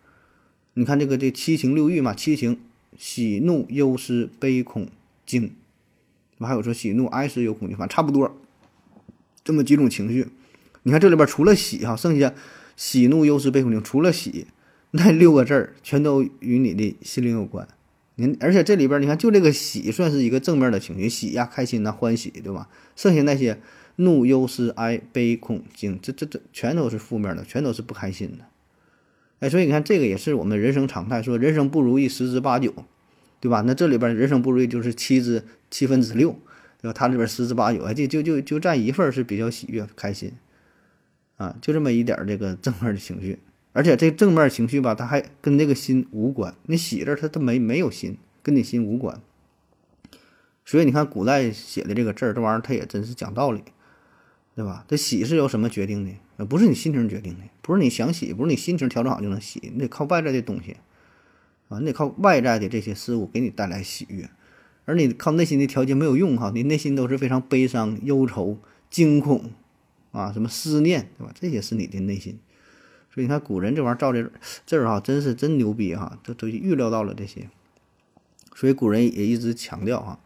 [0.74, 2.60] 你看这个这七情六欲嘛，七情
[2.98, 4.88] 喜怒忧思悲恐
[5.26, 5.54] 惊，
[6.40, 8.36] 还有说喜怒哀思忧恐惧，反正差不多
[9.44, 10.28] 这么几种情绪。
[10.84, 12.34] 你看这里边除了喜哈，剩下
[12.76, 14.48] 喜怒忧思悲恐惊，除了喜，
[14.92, 17.68] 那六个字儿全都与你的心灵有关。
[18.16, 22.68] 您而且这里边你看，就这个喜算是一个正面的情绪，喜呀，开心呐，欢喜，对吧？
[22.96, 23.60] 剩下那些。
[24.02, 28.46] 怒、忧、思、哀、悲、恐、惊，这这这全都是负面的，全都是不开心的。
[29.40, 32.74] 哎，所以你看，这个也是我们人生常态，说人生不如意十之八九，
[33.40, 33.64] 对吧？
[33.66, 36.36] 那这里边人生不如意就是七之七分之六，
[36.82, 36.94] 对吧？
[36.94, 40.32] 它里边十之八九，哎，就就就就占一份是比较喜悦开心，
[41.38, 43.40] 啊，就这么一点这个正面的情绪，
[43.74, 49.20] 而且这正面情绪吧，它还跟这个心无关，你喜字它它没没有心，跟你心无关。
[50.64, 53.64] 所以你看古代写的这个字儿，这玩意儿它也真是讲道理，
[54.54, 54.86] 对吧？
[54.88, 56.12] 这喜是由什么决定的？
[56.38, 60.76] 呃不是你心情决定的，不是你想喜，不是你心情调整好就能喜，你得靠外在的东西
[61.70, 64.30] 啊，你得靠外在的这些事物给你带来喜悦，
[64.86, 68.58] 而你靠内心的调节没有用哈，你内心都是非常悲伤、忧愁、
[68.90, 69.52] 惊恐
[70.12, 71.34] 啊，什么思念，对吧？
[71.40, 72.38] 这些是你的内心。
[73.14, 74.30] 所以你看古人这玩意儿造这
[74.66, 77.50] 字儿哈，真是真牛逼哈，都都预料到了这些，
[78.56, 80.20] 所以古人也一直强调哈。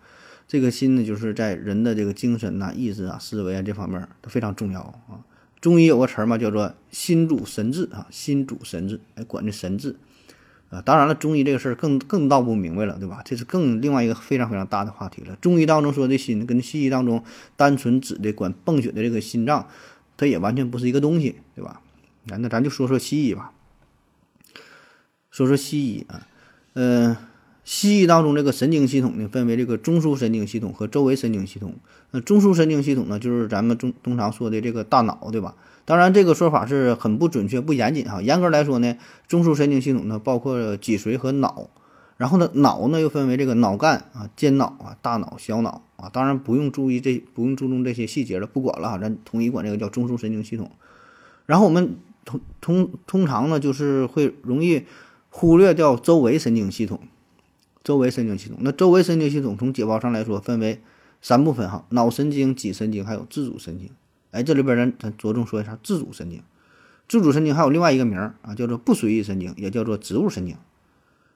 [0.56, 5.20] 这个心呢，就是在人的这个精神呐、意志啊、思维啊这方面都非常重要啊。
[5.60, 9.98] 中医有个词儿嘛，叫做“心主神志”啊，“心主神志”，哎，管这神志
[10.70, 10.82] 啊。
[10.82, 13.22] 当然了，中医这个事儿更更闹不明白了，对吧？
[13.26, 15.36] 这是更另外一个非常非常大的话题了。
[15.41, 17.22] 中医当中说的心，跟西医当中
[17.58, 19.68] 单纯指的管泵血的这个心脏，
[20.15, 21.82] 它也完全不是一个东西，对吧？
[22.24, 23.52] 那那咱就说说西医吧，
[25.30, 26.26] 说说西医啊，
[26.74, 27.18] 嗯。
[27.65, 31.73] 西医当中这个神经系统呢，分为这个中枢神经系统和周围神经系统。
[32.12, 35.56] 那中枢神经系统呢，就是咱们中通常说的这个大脑，对吧？
[35.84, 38.21] 当然，这个说法是很不准确、不严谨哈。
[38.21, 38.95] 严格来说呢，
[39.28, 41.69] 中枢神经系统呢包括脊髓和脑，
[42.17, 46.08] 然后呢，脑呢又分为这个脑干啊、间脑啊、大脑、小脑啊。
[46.13, 50.69] 当然不用注意这不用注重这些细节了，不管了哈，咱统一管这个叫中枢神经系统。
[51.47, 54.84] 然后我们通通通常呢，就是会容易
[55.32, 56.99] 忽略掉周围神经系统。
[57.86, 60.82] 周围神经系统，那周围神经系统从解剖上来说分为
[61.21, 63.91] 三部分哈，脑神经、脊神经还有自主神经。
[64.32, 66.41] 哎，这里边咱咱着重说一下自主神经。
[67.08, 70.58] 自主神经还有另外一个名儿啊，叫做不随意神经，也叫做植物神经。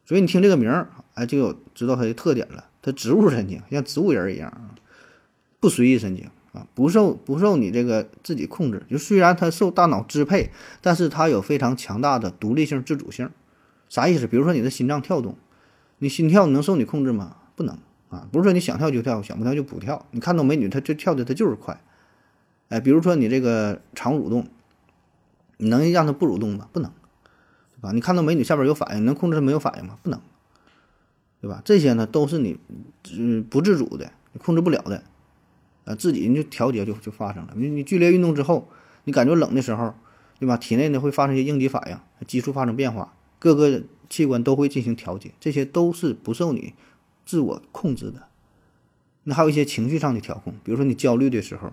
[0.05, 2.65] 所以你听这个名儿，哎，就有知道它的特点了。
[2.81, 4.73] 它植物神经像植物人一样啊，
[5.59, 8.81] 不随意神经啊，不受不受你这个自己控制。
[8.89, 10.49] 就虽然它受大脑支配，
[10.81, 13.29] 但是它有非常强大的独立性、自主性。
[13.88, 14.25] 啥意思？
[14.25, 15.38] 比如说你的心脏跳动。
[15.99, 17.35] 你心跳能受你控制吗？
[17.55, 17.77] 不能
[18.09, 18.27] 啊！
[18.31, 20.05] 不是说你想跳就跳，想不跳就不跳。
[20.12, 21.81] 你看到美女，她就跳的，她就是快。
[22.69, 24.47] 哎，比如说你这个肠蠕动，
[25.57, 26.69] 你能让它不蠕动吗？
[26.71, 26.89] 不能，
[27.75, 27.91] 对吧？
[27.91, 29.97] 你看到美女下边有反应，能控制它没有反应吗？
[30.01, 30.21] 不能，
[31.41, 31.62] 对吧？
[31.65, 32.57] 这些呢都是你
[33.13, 35.03] 嗯不自主的，你控制不了的，
[35.83, 37.53] 啊，自己就调节就就发生了。
[37.57, 38.69] 你你剧烈运动之后，
[39.03, 39.93] 你感觉冷的时候，
[40.39, 40.55] 对吧？
[40.55, 43.83] 体内呢会发生一些应激反应，激素发生变化，各个。
[44.10, 46.74] 器官都会进行调节，这些都是不受你
[47.26, 48.28] 自我控制的。
[49.24, 51.72] 那还有一些情绪上的调控，比如说你焦虑的时候，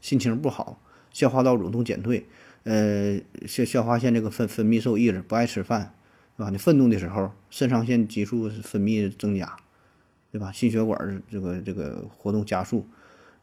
[0.00, 0.80] 心情不好，
[1.12, 2.26] 消化道蠕动减退，
[2.64, 5.94] 呃，消消化腺这个分分泌受抑制，不爱吃饭，
[6.36, 6.50] 是吧？
[6.50, 9.56] 你愤怒的时候，肾上腺激素分泌增加，
[10.32, 10.50] 对吧？
[10.50, 12.84] 心血管这个这个活动加速，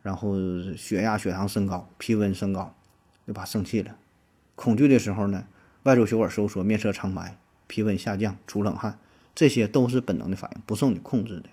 [0.01, 0.35] 然后
[0.75, 2.75] 血压血糖升高，体温升高，
[3.25, 3.45] 对吧？
[3.45, 3.95] 生气了，
[4.55, 5.47] 恐惧的时候呢，
[5.83, 7.37] 外周血管收缩，面色苍白。
[7.67, 8.99] 体温下降、出冷汗，
[9.33, 11.49] 这些都是本能的反应，不受你控制的。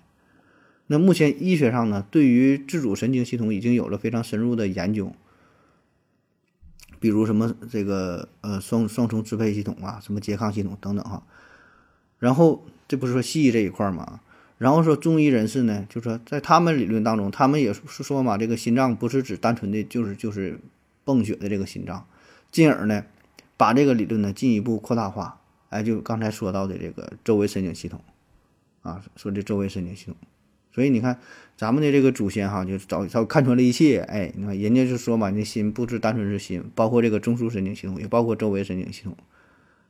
[0.87, 5.13] 那目前医学上呢，对于自主神经系统已经有了非常深入的研究，
[6.99, 11.23] 比如什么这个呃双双重支配系统啊，什么拮抗系统等等哈。
[12.19, 14.19] 然后这不是说西医这一块嘛？
[14.57, 20.59] 然后说中医人士呢，就说在他们理论当中，他们也是说嘛，这个心脏不是指单纯的就是就是
[21.05, 22.05] 泵血的这个心脏，
[22.51, 23.05] 进而呢
[23.55, 25.39] 把这个理论呢进一步扩大化。
[25.73, 27.99] 哎，就刚才说到的这个周围神经系统，
[28.83, 30.15] 啊，说这周围神经系统，
[30.71, 31.19] 所以你看
[31.57, 33.99] 咱们的这个祖先哈，就早早看穿了一切。
[34.01, 39.17] 哎，你看人家就说嘛，你心不是单纯是心，包括这个中枢神经系统，也包括周围神经系统，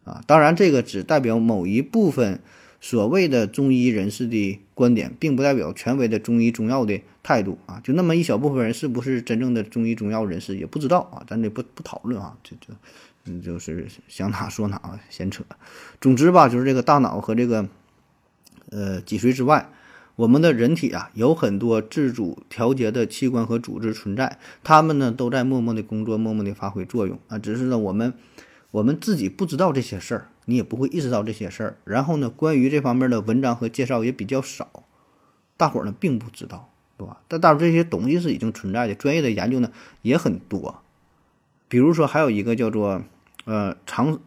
[0.06, 2.40] 啊，当然这个只代表某一部分
[2.80, 7.82] 所谓的中医人士的观点，并不代表权威的中医中药的态度啊。
[7.84, 12.74] 就那么一小部分人是不是真正的中医中药人士，也不知道啊，咱得不不讨论啊，这这。
[13.26, 15.44] 嗯，就是想哪说哪，闲扯。
[16.02, 17.68] 总之吧，就是这个大脑和这个
[18.70, 19.70] 呃脊髓之外，
[20.16, 27.40] 我们的人体啊有很多自主调节的器官和组织存在，他们呢都在默默的工作，默默的发挥作用啊。
[27.40, 28.14] 只是呢我们
[28.72, 31.78] 我们自己不知道这些事儿，你也不会意识到这些事儿。
[31.86, 34.84] 然后呢，关于这方面的文章和介绍也比较少，
[35.56, 37.22] 大伙儿呢并不知道，对吧？
[37.30, 40.83] 但大这些东西是已经存在的，专业的研究呢也很多。
[41.74, 43.02] 比如说还有一个叫做。
[43.46, 44.22] 呃，肠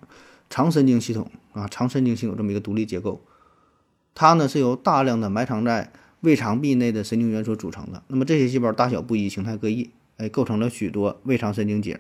[0.51, 3.23] 肠神经系统啊，肠神经系统这么一个独立结构，
[4.15, 8.03] 它呢是由大量的埋藏在胃肠壁内的神经元所组成的。
[8.09, 11.99] 那么这些细胞大小不一，形态各异哎，构成了许多胃肠神经节。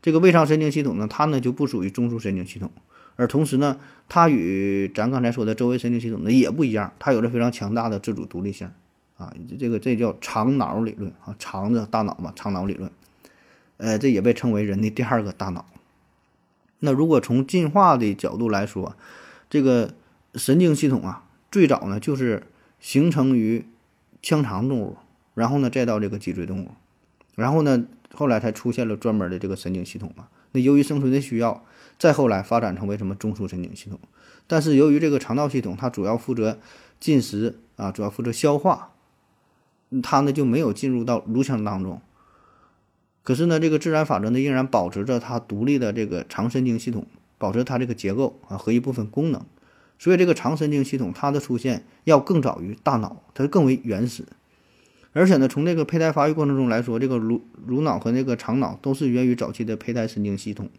[0.00, 2.70] 这个胃肠神经系统呢，它呢就不属于中枢神经系统，
[3.16, 8.70] 而同时呢，它与咱刚才说的周围神经系统呢也不一样，它有着非常强大的自主独立性
[9.18, 9.30] 啊。
[9.58, 12.90] 这个这叫肠脑理论啊，肠子大脑嘛，肠脑理论。
[13.78, 15.66] 呃，这也被称为人的第二个大脑。
[16.80, 18.96] 那如果从进化的角度来说，
[19.48, 19.94] 这个
[20.34, 22.46] 神经系统啊，最早呢就是
[22.80, 23.66] 形成于
[24.22, 24.96] 腔肠动物，
[25.34, 26.70] 然后呢再到这个脊椎动物，
[27.34, 30.28] 然后呢后来才出现了专门的这个神经系统嘛。
[30.52, 31.64] 那由于生存的需要，
[31.98, 33.98] 再后来发展成为什么中枢神经系统。
[34.46, 36.58] 但是由于这个肠道系统它主要负责
[37.00, 38.92] 进食啊，主要负责消化，
[40.02, 42.00] 它呢就没有进入到颅腔当中。
[43.26, 47.04] 可是呢，这个自然法则呢，仍然保持着它独立的这个肠神经系统，
[47.38, 49.44] 保持它这个结构啊和一部分功能。
[49.98, 54.26] 所以这个肠神经系统它的出现要更早于大脑，它更为原始。
[55.12, 60.70] 而且呢，从这个胚胎发育过程中来说，这个颅颅脑和那个肠脑都是源于早期的胚胎神经系统。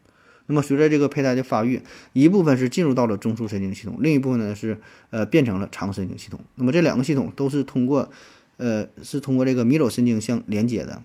[0.45, 1.81] 那么随着这个胚胎的发育，
[2.13, 4.79] 一部分是进入到了中枢神经系统，另一部分呢是
[5.09, 6.39] 呃变成了肠神经系统。
[6.55, 8.09] 那么这两个系统都是通过
[8.55, 11.03] 呃是通过这个迷走神经相连接的。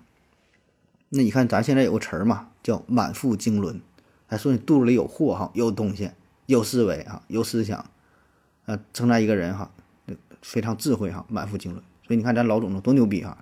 [1.14, 3.82] 那你看，咱现在有个词儿嘛，叫满腹经纶，
[4.26, 6.10] 还说你肚子里有货哈，有东西，
[6.46, 7.84] 有思维啊，有思想，
[8.64, 9.70] 啊，称赞一个人哈，
[10.40, 11.82] 非常智慧哈，满腹经纶。
[12.06, 13.36] 所以你看咱老总多牛逼哈，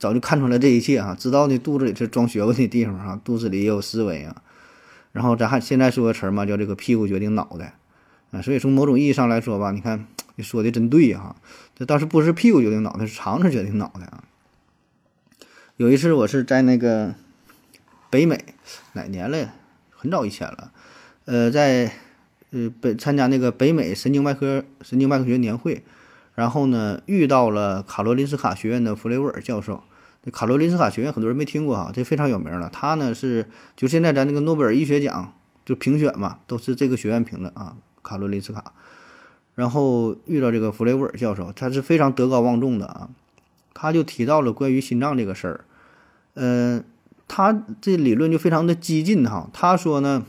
[0.00, 4.42] 早就看出来这一切哈，知道你肚子里是装学问的地方哈，肚子里也有思维啊。
[5.12, 7.78] 然后咱还现在说个词儿嘛，叫这个屁股决定脑袋
[8.32, 8.42] 啊。
[8.42, 11.36] 所以从某种意义上来说吧，你看你说的真对哈，
[11.76, 14.24] 这倒是不是屁股决定脑袋，是肠子决定脑袋啊。
[15.78, 17.14] 有一次，我是在那个
[18.08, 18.42] 北美，
[18.94, 19.52] 哪年了？
[19.90, 20.72] 很早以前了。
[21.26, 21.92] 呃，在
[22.50, 25.84] 呃北参加那个北美神经外科神经外科学年会，
[26.34, 29.82] 然后呢遇到了卡罗林斯卡学院的弗雷沃尔教授。
[30.32, 32.70] 卡罗林斯卡学院很多人没听过哈，这非常有名了。
[32.72, 35.34] 他呢是就现在咱那个诺贝尔医学奖
[35.66, 38.72] 就评选嘛，都是这个学院评的啊，卡罗林斯卡。
[39.54, 43.10] 然后遇到这个弗雷沃尔教授，他是非常德高望重的啊。
[43.78, 45.64] 他就提到了关于心脏这个事儿，
[46.32, 46.82] 嗯，
[47.28, 49.50] 他这理论就非常的激进哈。
[49.52, 50.24] 他说呢，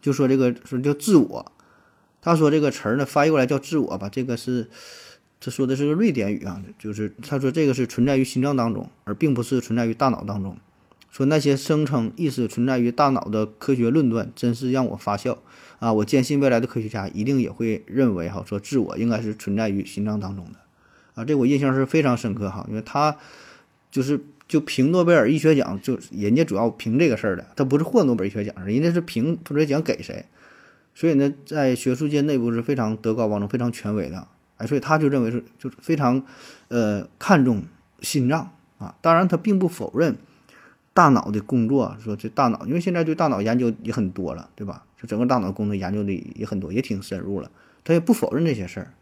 [0.00, 1.52] 就说这个说叫自我，
[2.22, 4.68] 他说这个词儿呢翻译过来叫自我吧，这个是
[5.40, 10.56] 他说的是个瑞典语啊，就是他说这个是存在于心脏当中，而并不是存在于大脑当中。
[11.10, 15.38] 说那些声称意识存在于大脑的科学论断，真是让我发笑
[15.80, 15.92] 啊！
[15.92, 20.60] 我坚信未来的科学家一定也会认为哈，说自我应该是存在于心脏当中的。
[21.18, 23.16] 啊，这我印象是非常深刻哈，因为他
[23.90, 30.26] 就是就评诺贝尔医学奖，就人家主要评这个事儿的，他不是获诺贝尔医学奖，人家是评诺贝尔奖给谁，
[30.94, 34.28] 所以呢，在学术界内部是非常德高望重、非常权威的，
[34.58, 36.22] 哎，所以他就认为是就是非常
[36.68, 37.64] 呃看重
[38.00, 40.16] 心脏啊，当然他并不否认
[40.94, 44.84] 大脑的工作，说这大脑，因为现在对大脑研究也很多了，对吧？
[44.96, 47.50] 就整个大脑功能研究的也很多，也挺深入了，
[47.82, 48.92] 他也不否认这些事儿。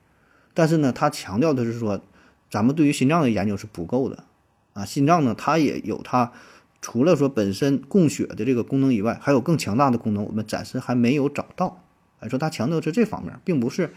[0.56, 2.00] 但是呢，他强调的是说，
[2.48, 4.24] 咱们对于心脏的研究是不够的，
[4.72, 6.32] 啊，心脏呢，它也有它
[6.80, 11.82] 除了说本身供血的这个功能以外，还有更强大的功能，我们暂时还没有找到。
[12.20, 13.90] 哎，说他强调是这方面，并不是，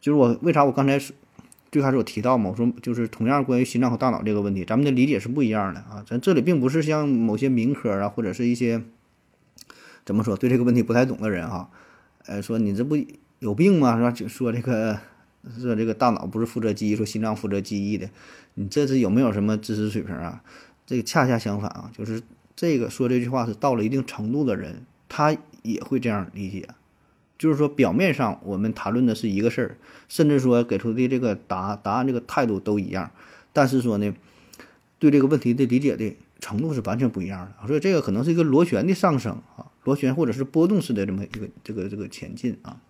[0.00, 0.98] 就是我为啥我刚才
[1.70, 6.04] 最开始我提到嘛，我说就是同样关于心脏和大脑这个问题，咱们的理解是不一样的啊。
[6.04, 8.82] 咱这里并不是像某些民科啊，或者是一些
[10.04, 11.70] 怎么说对这个问题不太懂的人哈，
[12.26, 12.96] 呃，说你这不
[13.38, 13.96] 有病吗？
[13.96, 14.10] 是吧？
[14.10, 14.98] 就说这个。
[15.58, 18.10] 说这个大脑不是负责记忆，说心脏负责记忆的，
[18.54, 20.42] 你这是有没有什么知识水平啊？
[20.86, 22.20] 这个恰恰相反啊，就是
[22.56, 26.68] 这个说这句话是到了一定程度的人，他也会这样理解，
[27.38, 29.76] 就是说表面上我们谈论的是一个事儿，
[30.08, 33.10] 甚至说给出的这个答答案这个态度都一样，
[33.52, 34.12] 但是说呢，
[34.98, 37.66] 对这个问题的理解的程度是完全不一样的。
[37.66, 42.80] 所以这个可能是一个螺旋的上升啊，螺旋或者是波动式的这么一个这个这个前进啊。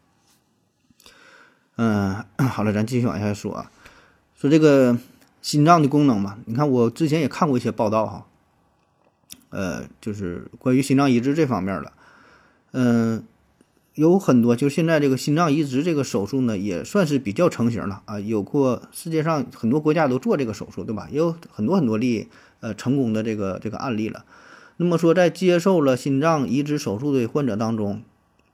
[1.77, 3.71] 嗯， 好了，咱继续往下说啊。
[4.37, 4.99] 说这个
[5.43, 8.27] 心脏的功能嘛，你看我之前也看过一些报道哈，
[9.51, 11.93] 呃，就是关于心脏移植这方面的，
[12.73, 13.23] 嗯，
[13.95, 18.19] 有很多，就现在这个心脏移植这个手术呢，也算是比较成型了啊。
[18.19, 21.09] 有过世界上很多国家都做这个手术，对吧？
[21.11, 22.29] 也有很多很多例
[22.61, 24.25] 呃成功的这个这个案例了。
[24.79, 28.03] 那么说，在接受了心脏移植手术的患者当中，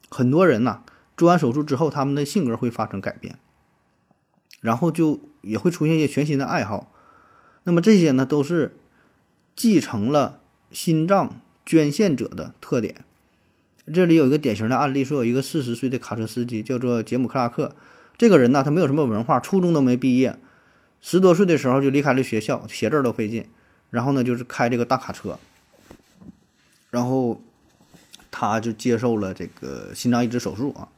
[0.08, 0.80] 很多人呐。
[1.16, 3.38] 做完手术之后，他们的性格会发生改变，
[4.60, 6.92] 然后就也会出现一些全新的爱好。
[7.64, 8.76] 那么这些呢，都是
[9.54, 10.40] 继承了
[10.70, 13.04] 心脏捐献者的特点。
[13.92, 17.74] 这里有一个典型的案例，说有一个四十岁的卡车司机叫做杰姆克拉克。
[18.18, 20.38] 这个人呢，他没有什么文化，初中都没毕业，
[21.00, 23.46] 十多岁的时候就离开了学校，写字都费劲。
[23.90, 25.38] 然后呢就是开这个大卡车，
[26.90, 27.40] 然后
[28.30, 30.88] 他就接受了这个心脏移植手术啊。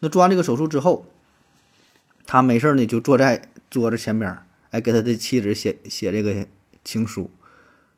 [0.00, 1.06] 那做完这个手术之后，
[2.26, 4.38] 他没事呢就坐在桌子前边，
[4.70, 6.46] 哎，给他的妻子写写这个
[6.84, 7.30] 情书。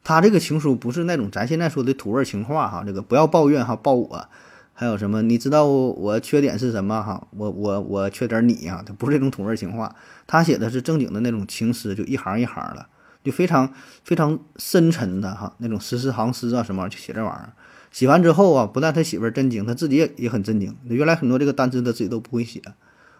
[0.04, 4.28] 他这个情书不是那种咱现在说的土味情话哈，这个不要抱怨哈，抱我。
[4.74, 5.22] 还有什么？
[5.22, 7.24] 你知道我缺点是什么哈？
[7.36, 8.82] 我我我缺点你啊？
[8.84, 9.94] 他不是这种土味情话，
[10.26, 12.86] 他写的是正经的那种情诗，就一行一行的，
[13.22, 13.72] 就非常
[14.02, 17.52] 非常深沉的哈，那种十四行诗啊什么，就写这玩意儿。
[17.92, 20.74] 写完之后啊，不但他媳妇儿震惊，他自己也也很震惊。
[20.84, 22.60] 原来很多这个单词他自己都不会写。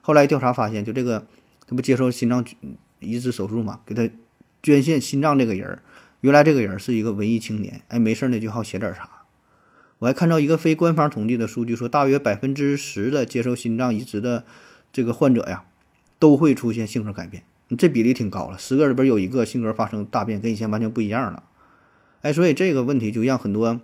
[0.00, 1.26] 后来调查发现，就这个
[1.68, 2.44] 他不接受心脏
[2.98, 4.08] 移植手术嘛，给他
[4.62, 5.82] 捐献心脏这个人儿，
[6.22, 9.08] 原来这个人是一个文艺青年，哎，没事呢就好写点啥。
[9.98, 14.44] 我还看到一个非官方统计的数据，说大约百分之十的接受心脏移植的
[14.92, 15.64] 这个患者呀，
[16.18, 17.44] 都会出现性格改变，
[17.78, 18.58] 这比例挺高了。
[18.58, 21.44] 十个里边有一个性格发生大变，跟以前完全不一样了。
[22.22, 23.80] 哎，所以这个问题就让很多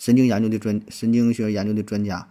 [0.00, 2.26] 神经研究的专、神经学研究的专家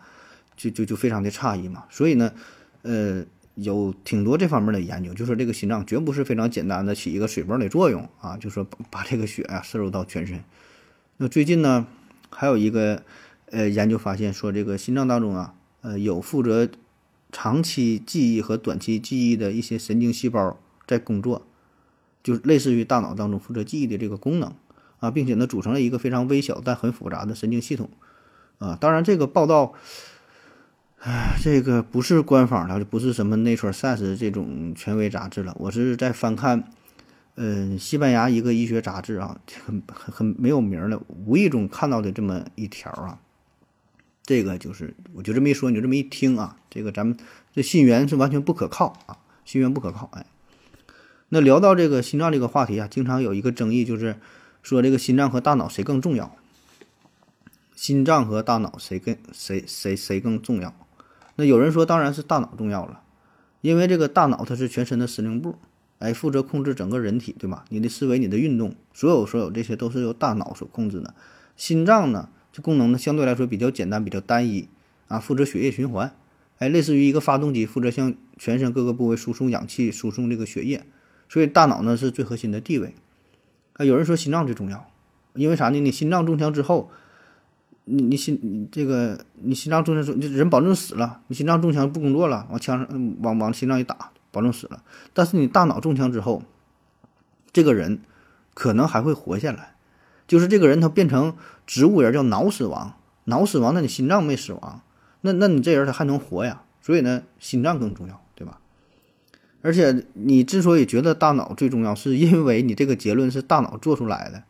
[0.58, 1.86] 就就就非常的诧异嘛。
[1.90, 2.34] 所以呢，
[2.82, 3.24] 呃，
[3.56, 10.44] 有挺多这方面的研究，就说这个心脏绝不是非常简单的起一个水泵的作用啊，就说把这个血啊摄入到全身。
[11.16, 11.88] 那最近呢？
[12.32, 13.02] 还有一个，
[13.48, 16.70] 呃，研究发现说，这个心脏当中啊，呃，有负责
[17.32, 21.48] 长期记忆和短期记忆的一些神经细胞在工作，
[22.22, 24.54] 就类似于大脑当中负责记忆的这个功能
[25.00, 27.90] 啊，并且呢，组成了一个非常微小但很复杂的神经系统
[28.58, 28.78] 啊。
[28.80, 29.74] 当然，这个报道，
[31.00, 35.56] 唉，这个不是官方的，不是什么《Nature Science》这种权威杂志了。
[35.60, 36.72] 我是在翻看。
[37.42, 43.18] 嗯，西班牙一个医学杂志啊，很很很没有名的，无意中看到的这么一条啊，
[44.24, 47.16] 这个就是我就这么一说，你就这么一听啊，这个咱们
[47.54, 50.10] 这信源是完全不可靠啊，信源不可靠。
[50.12, 50.26] 哎，
[51.30, 54.18] 那聊到这个心脏这个话题啊，经常有一个争议，就是
[54.62, 56.36] 说这个心脏和大脑谁更重要？
[57.76, 60.76] 心脏和大脑谁更谁谁谁更重要？
[61.36, 63.02] 那有人说当然是大脑重要了，
[63.62, 65.56] 因为这个大脑它是全身的司令部。
[66.00, 67.66] 哎，负责控制整个人体，对吧？
[67.68, 71.14] 你的思维、你的运动，所有所有这些都是由大脑所控制的。
[71.58, 74.70] 心脏呢，这功能呢相对来说比较简单、比较单一
[75.10, 76.16] 啊，负责血液循环。
[76.60, 80.86] 哎，类似于一个发动机，负责向全身各个部位输送氧气、输送这个血液。
[81.28, 82.96] 所以大脑呢是最核心的地位。
[83.80, 84.86] 啊，有人说心脏最重要，
[85.34, 85.80] 因为啥呢？
[85.80, 86.92] 你心脏中枪之后，
[87.86, 91.22] 你你心这个你心脏中枪，人保证死了。
[91.28, 94.12] 你心脏中枪不工作了，往枪上往往心脏一打。
[94.32, 96.44] 保证死了，但是你大脑中枪之后，
[97.52, 98.02] 这个人
[98.54, 99.74] 可能还会活下来，
[100.28, 102.94] 就是这个人他变成植物人，叫脑死亡。
[103.24, 104.82] 脑死亡，那你心脏没死亡，
[105.22, 106.62] 那那你这人他还能活呀？
[106.82, 108.22] 所以呢，心脏更重要，
[109.62, 114.44] 而且你之所以觉得大脑最重要，是因为你这个结论是大脑做出来的，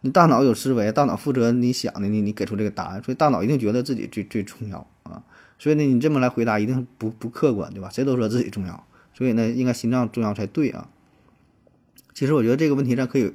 [0.00, 5.22] 你大脑有思维，大脑负责你想的，你你给出这个答案，所以大脑一定觉得自己最最重要啊。
[5.58, 7.88] 所以呢，你这么来回答一定不不客观，对吧？
[7.90, 8.84] 谁都说自己重要。
[9.12, 10.88] 所以呢，应该心脏重要才对啊。
[12.12, 13.32] 其实我觉得这个问题上可以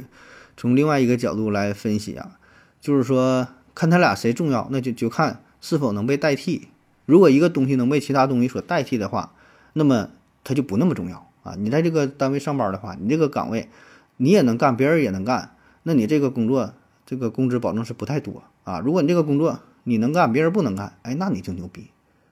[0.57, 2.37] 从另外一个角度来分析啊，
[2.81, 6.67] 就是说看他俩谁重要，那就就看是否能被代替。
[7.05, 9.33] 如果一个东西能被其他东西所代替的话，
[9.73, 10.09] 那么
[10.43, 11.55] 它就不那么重要啊。
[11.57, 13.69] 你在这个单位上班的话，你这个岗位
[14.17, 16.73] 你也能干，别人也能干，那你这个工作
[17.05, 18.79] 这个工资保证是不太多啊。
[18.79, 21.87] 如果你这个工作你能干，别人不能干，哎，那你就牛逼，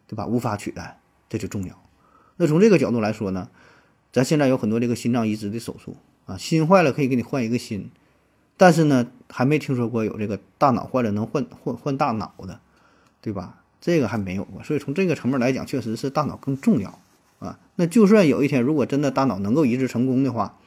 [0.08, 0.26] 对吧？
[0.26, 1.00] 无法取代，
[1.30, 1.82] 这就重要。
[2.38, 3.50] 那从这个角度来说呢，
[4.12, 7.90] 咱现在有很多这个心脏移植的手术啊，心坏了可以给你换一个心，
[8.58, 12.60] 但是呢，还没听说过有这个大脑坏了能换换换大脑的，
[13.22, 13.64] 对吧？
[13.80, 17.00] 这个还没有过，所以从这个层面来讲，确实是大脑更重要
[17.40, 17.60] 啊。
[17.76, 20.58] 那就算有一天如果真的大脑能够移植成功的话，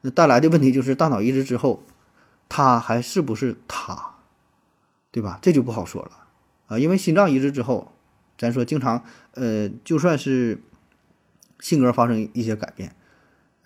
[0.00, 1.82] 那带来的问题就是大脑移植之后，
[2.48, 4.16] 他还是不是他，
[5.10, 5.38] 对吧？
[5.42, 6.10] 这就不好说了
[6.68, 7.92] 啊，因为心脏移植之后，
[8.36, 10.62] 咱说经常呃，就算是。
[11.60, 12.92] 性格发生一些改变，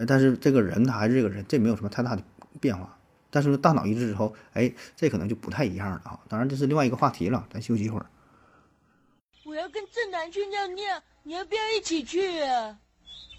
[0.07, 2.23] 但是这个人他还是这个人，这没有什么太大的
[2.61, 2.95] 变化。
[3.31, 6.21] 但是大脑移植之后，哎，这可能就不太一样了啊！
[6.29, 8.05] 当然这是另外一个话题了，咱休息一会儿。
[9.47, 12.79] 我要跟正南去尿尿，你要不要一起去啊？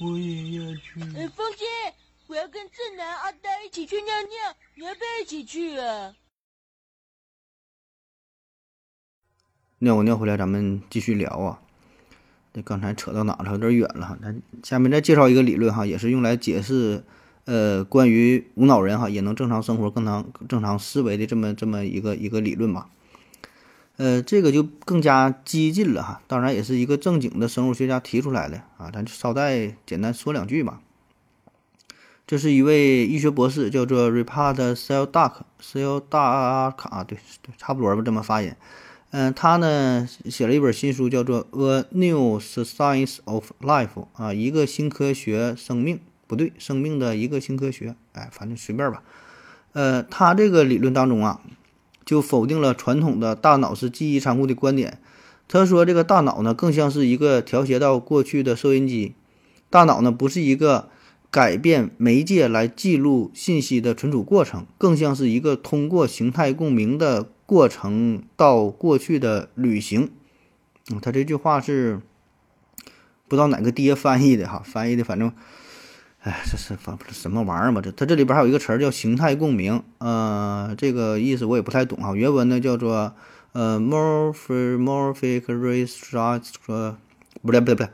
[0.01, 0.99] 我也要去。
[1.15, 1.63] 哎，风姐，
[2.27, 6.13] 我要跟正南、阿呆一起去尿尿，你要不要一起去啊？
[9.79, 11.61] 尿完尿回来，咱们继续聊啊。
[12.65, 13.51] 刚才扯到哪了？
[13.51, 14.17] 有点远了哈。
[14.21, 17.05] 咱下面再介绍一个理论哈，也是用来解释，
[17.45, 22.89] 呃，关于无脑人哈也能正常生活、更常正常思维的这么这么一个一个理论吧。
[23.97, 26.21] 呃，这个就更加激进了哈。
[26.27, 28.89] 当然也是一个正经的生物学家提出来的啊。
[28.93, 30.81] 咱捎带简单说两句吧。
[32.25, 38.53] 这是一位医学博士，叫做 Ripard Seldak，Seldak 啊，对对，差不多吧，这么发音。
[39.11, 49.01] 嗯，他呢写了一本新书，叫做《A New Science of Life》啊，一个新科学，生命不对，生命的一个新科学，哎，反正随便吧。
[49.71, 51.39] 呃，他这个理论当中啊，
[52.07, 54.99] 就否定了传统的大脑是记忆仓库的观点。
[55.47, 59.13] 他说，这个大脑呢，更像是一个调节到过去的收音机，
[59.69, 60.89] 大脑呢不是一个。
[61.29, 70.09] 改变媒介来记录信息的存储过程，更像是一个通过形态共鸣的过程到过去的旅行。
[70.89, 71.99] 嗯，他这句话是
[73.27, 75.33] 不知道哪个爹翻译的哈，翻译的反正，
[76.27, 77.79] 哎，这是反什么玩意儿嘛？
[77.79, 82.13] 这它这里边还有一个词儿叫形态共鸣，呃，这个意思我也不太懂啊。
[82.13, 83.15] 原文呢叫做
[83.53, 86.95] 呃，morphomorphic restructure，
[87.41, 87.87] 不对不对不对。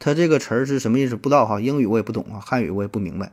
[0.00, 1.14] 它这个词儿是什么意思？
[1.14, 3.30] 不知道哈，英语我也不懂啊，汉语我也不明白。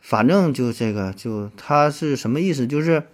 [0.00, 2.66] 反正就这个，就它是什么意思？
[2.66, 3.04] 就是，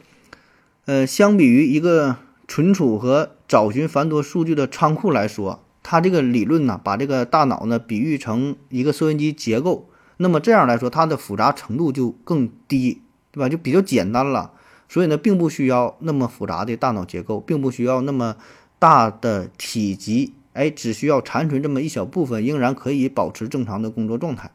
[0.87, 2.17] 呃，相比于一个
[2.49, 9.88] 存储和找寻繁多数据的仓库来说，它这个理论呢，把这个大脑呢比喻成一个收音机结构。
[10.19, 13.01] 那么这样来说，它的复杂程度就更低，
[13.33, 13.49] 对吧？
[13.49, 14.53] 就比较简单了。
[14.89, 18.37] 所以呢，并不需要那么复杂的大脑结构，并不需要那么
[18.79, 20.35] 大的体积。
[20.55, 24.51] 哎，只需要残存这么一小部分，仍然可以保持正常的工作状态，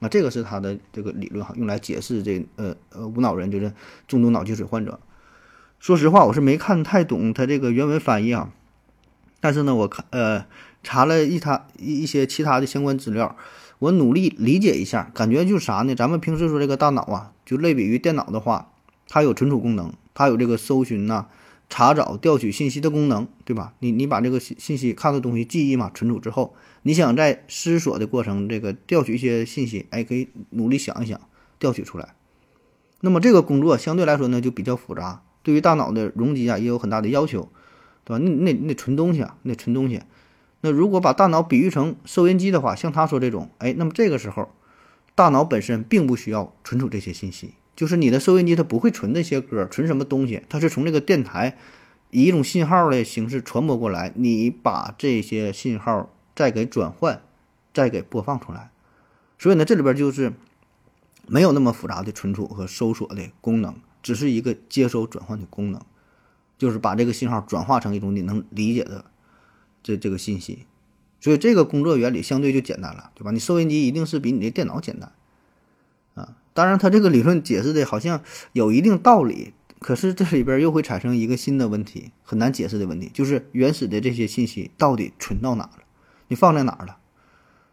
[0.00, 3.72] 啊，这个是他的这个理论哈，用来解释这呃呃无脑人就是
[4.08, 4.98] 重度脑积水患者。
[5.78, 8.50] 说实话，我是没看太懂他这个原文翻译啊，
[9.38, 10.44] 但是呢，我看呃
[10.82, 13.36] 查了一他一一些其他的相关资料，
[13.78, 15.94] 我努力理解一下，感觉就是啥呢？
[15.94, 18.72] 咱们平时说这个大脑啊，就类比于电脑的话，
[19.08, 21.26] 它有存储功能，它有这个搜寻呐。
[21.70, 23.74] 查找、调取信息的功能，对吧？
[23.80, 31.20] 你你把这个信信息看到东西记忆嘛，存储之后，你想在思索的过程，这个调取一些信息，哎，可以努力想一想，
[31.58, 32.14] 调取出来。
[33.02, 37.50] 那么这个工作相对来说呢，就比较复杂，对于大脑的容积啊，也有很大的要求，
[38.02, 38.24] 对吧？
[38.24, 40.00] 那那那存东西啊，那存东西。
[40.60, 44.50] 那如果把大脑比喻成收音机的话，像他说这种，哎，那么这个时候，
[45.14, 47.54] 大脑本身并不需要存储这些信息。
[47.76, 50.42] 就是你的收音机，它不会存那些歌，存什么东西？
[50.48, 51.56] 它是从这个电台
[52.10, 57.22] 以一种信号的形式传播过来，你把这些信号再给转换，
[57.72, 58.70] 再给播放出来。
[59.38, 60.32] 所以呢，这里边就是
[61.28, 65.80] 没有那么复杂的存储和搜索的功能，只是一个接收转换的功能，
[66.58, 69.04] 就是把这个信号转化成一种你能理解的
[69.88, 70.66] 这这个信息。
[71.20, 73.30] 所以这个工作原理相对就简单了，对吧？
[73.32, 75.10] 你收音机一定是比你的电脑简单
[76.14, 76.36] 啊。
[76.52, 78.22] 当然，他这个理论解释的好像
[78.52, 85.78] 有一定道理，可是这里边又会产生一个新的问题，很难解释的问题，就是原始的这些信息到底存到哪了？
[86.28, 86.98] 你放在哪儿了？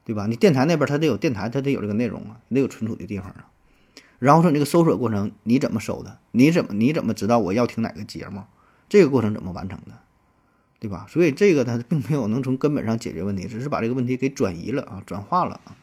[0.06, 0.26] 对吧？
[0.28, 3.48] 你电台那边它得有电台，它得有这个内容啊，得有存储的地方啊。
[4.18, 6.18] 然后说你这个搜索过程你怎么搜的？
[6.32, 8.44] 你怎么你怎么知道我要听哪个节目？
[8.90, 10.00] 这个过程怎么完成的？
[10.80, 11.06] 对吧？
[11.10, 15.76] 所以这个它 并没有能从根本上解决问题，只是把这个问题给转移了啊，转化了啊。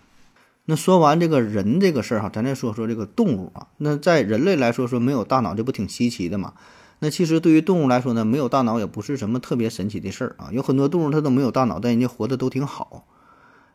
[0.66, 3.66] 那说完这个人这个事儿哈，咱再说说这个动物啊。
[3.78, 6.55] 那在人类来说，说没有大脑，这不挺稀奇的吗？
[7.01, 10.51] 那其实对于动物来说呢，没有大脑也不是什么特别神奇的事儿啊。
[10.53, 13.09] 有很多动物它都没有大脑，但人家活得都挺好。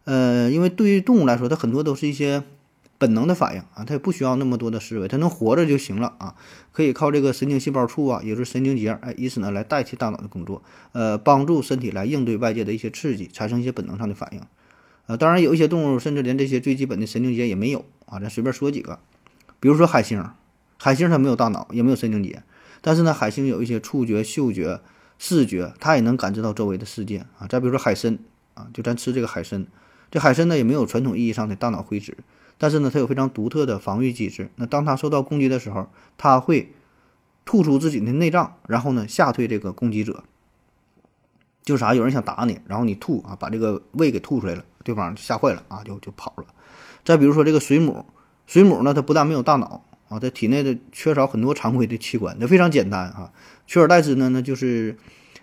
[0.06, 2.44] 呃，因为对于动物来说，它很多都是一些
[2.98, 6.36] 本能的反应啊，它也不需要那么多的思维，它能活着就行了啊。
[6.72, 14.42] 可以靠这个神经细胞处啊，也就是神经节，哎，以此呢来代替大脑的工作，呃，帮助身体来应对外界的一些刺激，产生一些本能上的反应。
[15.06, 18.20] 呃，当然有一些动物甚至连这些最基本的神经节也没有啊。
[18.20, 19.00] 咱随便说几个，
[19.60, 20.24] 比如说海星，
[20.78, 22.44] 海星它没有大脑，也没有神经节，
[22.82, 24.82] 但是呢，海星有一些触觉、嗅觉、
[25.18, 27.48] 视觉，它也能感知到周围的世界啊。
[27.48, 28.20] 再比如说海参
[28.56, 29.66] 啊，就咱吃这个海参，
[30.12, 32.18] 这海参呢也没有传统意义上的大脑灰质，
[32.58, 34.50] 但是呢，它有非常独特的防御机制。
[34.56, 36.74] 那当它受到攻击的时候，它会
[37.46, 40.24] 吐出自己的内脏，然后呢吓退这个攻击者。
[41.64, 41.94] 就啥？
[41.94, 46.46] 有人想打你，然后你吐啊，把这个胃给吐出来了，对方吓坏了啊，就就跑了。
[47.04, 48.06] 再比如说这个水母，
[48.46, 53.34] 水母呢，它不但没有大脑啊，在体内的缺少很多常规的器官，它非常简单啊，
[53.66, 54.98] 取而代之呢，那就是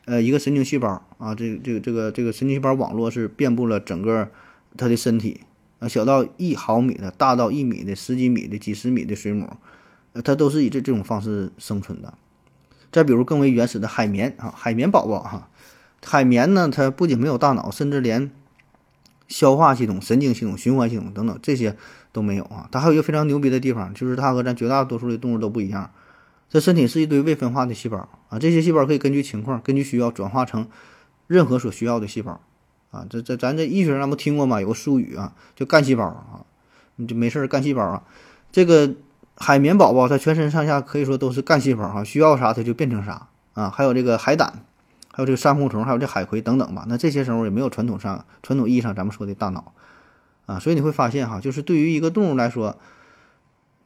[0.06, 0.88] 呃一个神经细胞
[1.18, 4.30] 啊，这个这个这个这个神经细胞网络是遍布了整个
[4.78, 5.42] 它的身体
[5.88, 9.50] 小到一毫米的，大到一米的、十几米的、几十米的水母，
[10.12, 12.14] 呃，它都是以这这种方式生存的。
[12.92, 15.48] 再比如更为原始的海绵啊，海绵宝宝哈。
[16.04, 18.30] 海绵呢，它不仅没有大脑，甚至连
[19.26, 21.76] 消化系统、神经系统、循环系统等等这些
[22.12, 22.68] 都没有啊。
[22.70, 25.90] 它还有一个非常牛逼的地方，就是它和咱绝大多数的动物都不一样，
[26.50, 28.38] 这身体是一堆未分化的细胞啊。
[28.38, 30.68] 这些细胞可以根据情况、根据需要转化成
[31.26, 32.40] 任何所需要的细胞
[32.94, 33.04] 啊。
[33.10, 34.60] 这这咱这医学上不听过吗？
[34.60, 36.46] 有个术语啊，叫干细胞啊，
[36.96, 38.02] 你就没事干细胞啊。
[38.52, 38.94] 这个
[39.36, 43.68] 海绵宝宝它全身上下可以说都是干细胞哈，需要啥它就变成啥啊。
[43.68, 44.64] 还有这个海胆，
[45.12, 46.84] 还有这个珊瑚虫，还有这海葵等等吧。
[46.88, 49.72] 那这些生物也没有传统上传统意义上咱们说的大脑
[50.46, 52.76] 啊，所以你会发现哈，就是对于一个动物来说，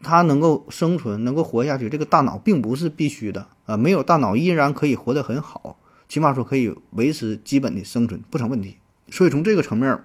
[0.03, 3.77] 它能够生存、能够活下去，这个大脑并不是必须的啊。
[3.77, 5.79] 没有大脑依然可以活得很好，
[6.09, 8.77] 起码说可以维持基本的生存不成问题。
[9.11, 10.01] 所以从这个层面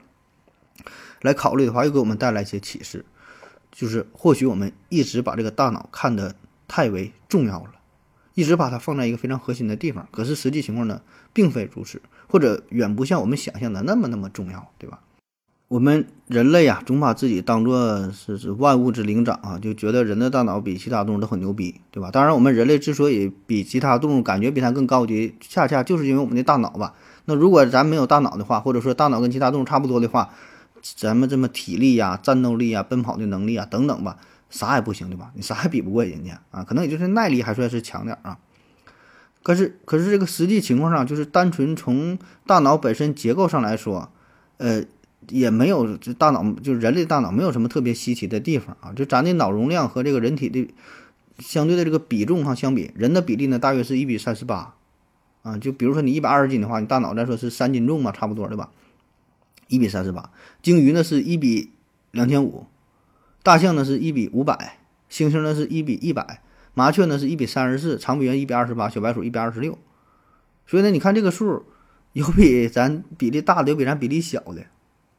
[1.22, 3.06] 来考虑的话，又给我们带来一些启示，
[3.72, 6.36] 就是或许我们一直把这个大脑看得
[6.68, 7.72] 太为重要了，
[8.34, 10.08] 一直把它放在一个非常核心的地方。
[10.12, 11.02] 可是实际情况呢，
[11.32, 15.00] 并非如此，或者远不像我们想象的那么那么重要，对吧？
[15.70, 22.12] 我们人类啊，总把自己当做是是万物之灵长啊，就觉得人的大脑比其他动物都很牛逼，对吧？
[22.12, 26.94] 当然，我们人类之所以比其他动物感觉比它更高级，恰恰就是因为我们的大脑吧。
[27.26, 30.30] 那如果咱没有大脑的话，或者说大脑跟其他动物差不多的话，
[30.82, 34.18] 咱们这么体力呀、战斗力呀、奔跑的能力啊等等吧，
[34.50, 35.32] 啥也不行，对吧？
[35.34, 38.38] 你啥也比不过人家啊，可能也就是耐力还算是强点啊。
[39.42, 44.10] 可是，可是这个实际情况上，就是单纯从大脑本身结构上来说，
[44.58, 44.84] 呃，
[45.30, 48.92] 也没有这大脑就是人类大脑没有什么特别稀奇的地方啊。
[48.94, 50.74] 就咱的脑容量和这个人体的
[51.40, 54.76] 相对的这个比重哈相比，人的比例呢大约是一比三十八。
[55.44, 58.72] 啊，就比如说你一百二十斤的话，你大脑再说是三斤重嘛，差不多对吧？
[59.68, 60.32] 一比三十八。
[60.62, 61.72] 鲸鱼呢是一比
[62.12, 62.66] 两千五，
[63.44, 64.80] 大象呢是一比五百，
[65.12, 66.42] 猩猩呢是一比一百，
[66.74, 69.78] 麻雀呢是一比三十四，长臂猿一比二十八，小白鼠一比二十六。
[70.66, 71.66] 所以呢，你看这个数，
[72.14, 74.66] 有比咱比例大的，有比咱比例小的。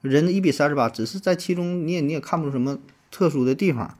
[0.01, 2.79] 人的一比三十八，只是在其中你也你也看不出什么
[3.11, 3.99] 特殊的地方。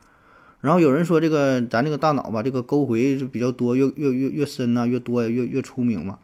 [0.65, 6.19] 然后有人说这个咱这个大脑吧，这个沟回就比较多，越越越越深呐，越多，越越出名嘛。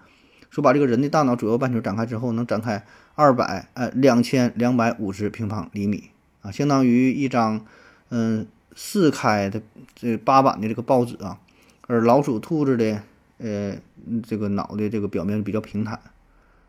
[0.48, 2.82] 说把这个人的大脑左右半球展开之后，能展开
[3.14, 6.04] 二百呃两千两百五十平方厘米
[6.40, 7.66] 啊，相当于一张
[8.08, 9.60] 嗯四开的
[9.94, 11.38] 这八版的这个报纸啊。
[11.86, 13.02] 而老鼠、兔子的
[13.36, 13.76] 呃
[14.22, 16.00] 这个脑的这个表面比较平坦，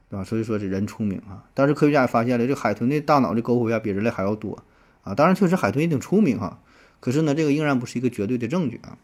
[0.10, 0.26] 对吧？
[0.26, 1.46] 所以说这人出名啊。
[1.54, 4.62] 但是科学家也发现了，这海豚的大脑的沟回啊比人类还要多
[5.04, 5.16] 啊。
[5.16, 6.60] 当然，确实海豚也挺出名哈。
[7.02, 8.98] 可是呢，这个仍然不是一个绝对的证据啊。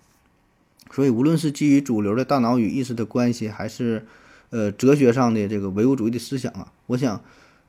[0.89, 4.05] 所以，无论是基于主流的大脑与意识的关系，还是
[4.51, 7.21] 呃哲学上的这个唯物主义的思想啊，我想，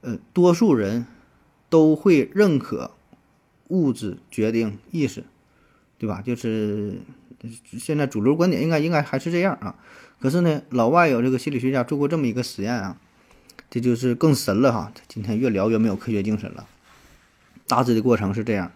[0.03, 1.05] 呃，多数人
[1.68, 2.93] 都会认可
[3.66, 5.24] 物质决定意识，
[5.99, 6.22] 对吧？
[6.24, 7.01] 就是
[7.76, 9.74] 现在主流观点应该应该还是这样啊。
[10.20, 12.97] 可是呢，老外有这个心理学家做过这么一个实验啊，
[13.68, 14.93] 这就是更神了哈。
[15.09, 16.68] 今天越聊越没有科学精神了。
[17.66, 18.70] 大致的过程是这样。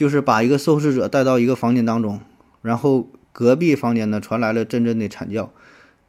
[0.00, 2.20] 就是把一个受试者带到一个房间当中，
[2.62, 5.52] 然后隔壁房间呢传来了阵阵的惨叫。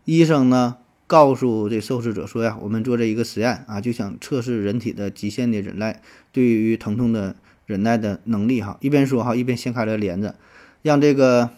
[0.05, 0.77] 医生呢
[1.07, 7.35] 告诉这受试者说呀：“我们做这一个实验啊，就想测试人体的极限的忍耐，对于疼痛的
[7.65, 10.35] 忍耐的能力。”哈，一边说哈，一边掀开了帘子，
[10.83, 11.49] 让这个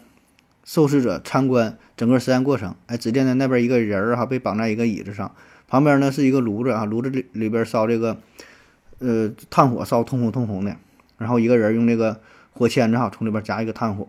[0.64, 2.74] 受试者参观整个实验过程。
[2.86, 5.32] 哎，只见呢那边一个人儿哈被绑在一个椅子上，
[5.68, 8.18] 旁边呢是一个炉子啊，炉子里里边烧这个
[8.98, 10.76] 呃炭火，烧通红通红的。
[11.24, 12.20] 然后一个人用这个
[12.52, 14.06] 火签子哈，从里边夹一个炭火，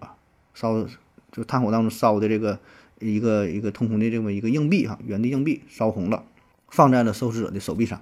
[0.54, 0.86] 烧
[1.32, 2.60] 就炭火当中烧的这个
[3.00, 6.26] 一个一个通红的这么一个硬币哈，圆的硬币烧红了，
[6.68, 8.02] 放在了受试者的手臂上，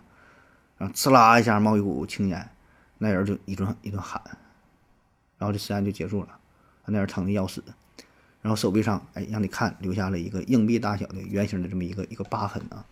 [0.79, 2.49] 然后呲啦一下冒一股青烟，
[2.97, 4.19] 那人就一顿一顿喊，
[5.37, 6.29] 然后这实验就结束了，
[6.87, 7.63] 那人疼的要死，
[8.41, 12.83] 然后手臂上哎让你看留下了一个硬币大小的圆形的这么一个一个疤痕啊，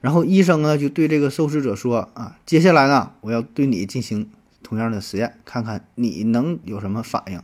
[0.00, 4.30] 然后医生呢就对这个受试者说啊，接下来呢我要对你进行。
[4.66, 7.40] 同样的实验，看看你能有什么反应。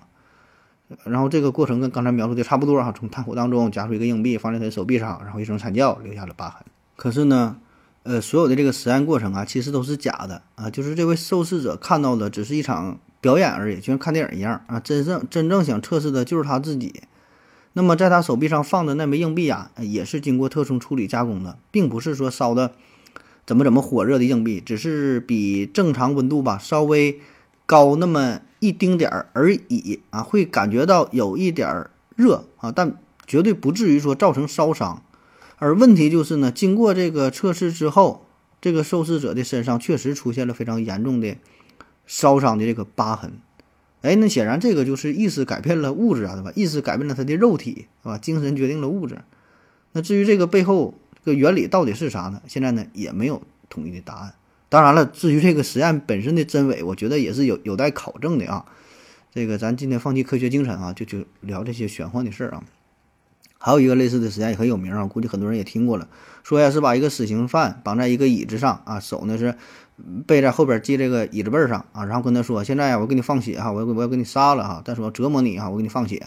[1.04, 6.64] 然后这个过程跟刚才描述的差不多哈，从炭火当中夹出一个硬币放在他的手臂上，然后一声惨叫，留下了疤痕。
[6.96, 7.56] 可是呢，
[8.02, 14.80] 呃，所有的这个实验过程啊，其实都是假的啊，就是这位受试者看到的只是一场表演而已，就像看电影一样啊。
[14.80, 17.04] 真正真正想测试的就是他自己。
[17.74, 22.72] 那么在他手臂上放的那枚硬币啊，也是经过特殊处理加工的，并不是说烧的。
[23.44, 27.20] 怎么怎么火热的硬币，只是比正常温度吧稍微
[27.66, 35.02] 高那么一丁点儿而已啊，会感觉到有一点儿热啊，但绝对不至于说造成烧伤。
[35.56, 38.26] 而问题就是呢，经过这个测试之后，
[38.60, 41.36] 这个受试者的身上确实出现了非常严重的
[42.06, 43.32] 烧伤的这个疤痕。
[44.02, 46.52] 哎，那显然这个就是意识改变了物质啊，对吧？
[46.56, 48.18] 意识改变了他的肉体，是吧？
[48.18, 49.18] 精神决定了物质。
[49.92, 52.42] 那至于这个背后，这个原理到底是啥呢？
[52.46, 54.34] 现在呢也没有统一的答案。
[54.68, 58.64] 当然了，至于这个实验本身的真伪，我觉得也是有有待考证的啊。
[59.32, 62.64] 这个咱今天放弃科学精神啊，就就聊这些玄幻的事儿啊。
[63.58, 66.08] 还有一个类似的实验也很有名啊，估计很多人也听过了。
[66.42, 69.54] 说呀是把一个死刑犯绑在一个椅子上啊，手呢是
[70.26, 76.26] 背在后边系这个椅子背上啊，然后跟他说：“现在呀，我给你放血哈，我要我要给你杀了哈，但是我折磨你哈，我给你放血。”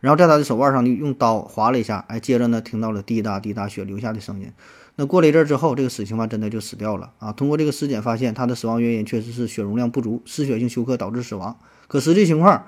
[0.00, 4.52] 然后在他的手腕上就用刀划了一下，哎，接着呢听到了滴答滴答血流下的声音。
[4.96, 7.32] 那过了一阵之后，这个死刑犯真的就死掉了啊。
[7.32, 11.56] 通过这个尸检发现，他的死亡原因确实是血容量不足，失血性休克导致死亡。
[11.86, 12.66] 可实际情况，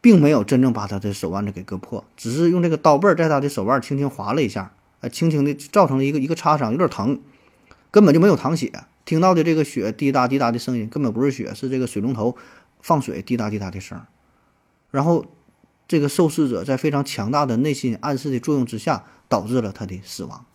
[0.00, 7.20] 并没有真正把他的手腕子给割破，只是用这个刀背在他的手腕轻轻划了一下，哎，轻轻的造成了一个一个擦伤，有点疼，
[7.90, 8.72] 根本就没有淌血。
[9.04, 12.36] 听到的这个血滴答滴答的声音，根本不是血，是这个水龙头
[12.80, 14.00] 放水滴答滴答的声。
[14.90, 15.26] 然后，
[15.90, 20.46] 这个受试者在非常强大的内心暗示的作用之下，导致了他的死亡。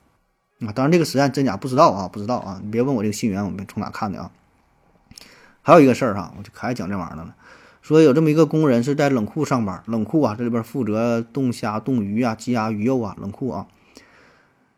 [0.62, 4.32] 啊，当然这个实验真假不知道啊，不知道啊，你别问我这个信源，我们从哪看的啊？
[5.62, 7.36] 还有一个事儿哈，我就可爱讲这玩意儿了。
[7.82, 13.68] 说有这么一个工人是在冷库上班，冷库啊，这里边负责冻虾、冻鱼啊、鸡鸭鱼肉啊，冷库啊。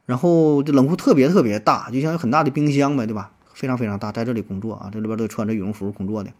[0.08, 3.30] 然后这冷库特别特别大，就像有很大的冰箱呗，对吧？
[3.54, 6.32] 非常非常大，在这里工作啊，这里边都穿着羽绒服工作的。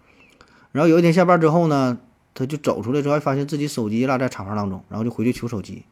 [0.72, 1.98] 然后有一天下班之后呢，
[2.38, 5.84] 他就走出来之后，发现自己手机落在厂房当中，然后就回去求手机。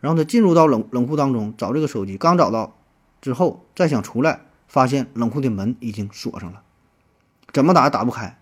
[0.00, 2.74] 然后他进入到冷冷库当中找这个手机，刚找到
[3.20, 6.62] 之后再想出来，发现冷库的门已经锁上了，
[7.52, 8.38] 怎么打也打不开。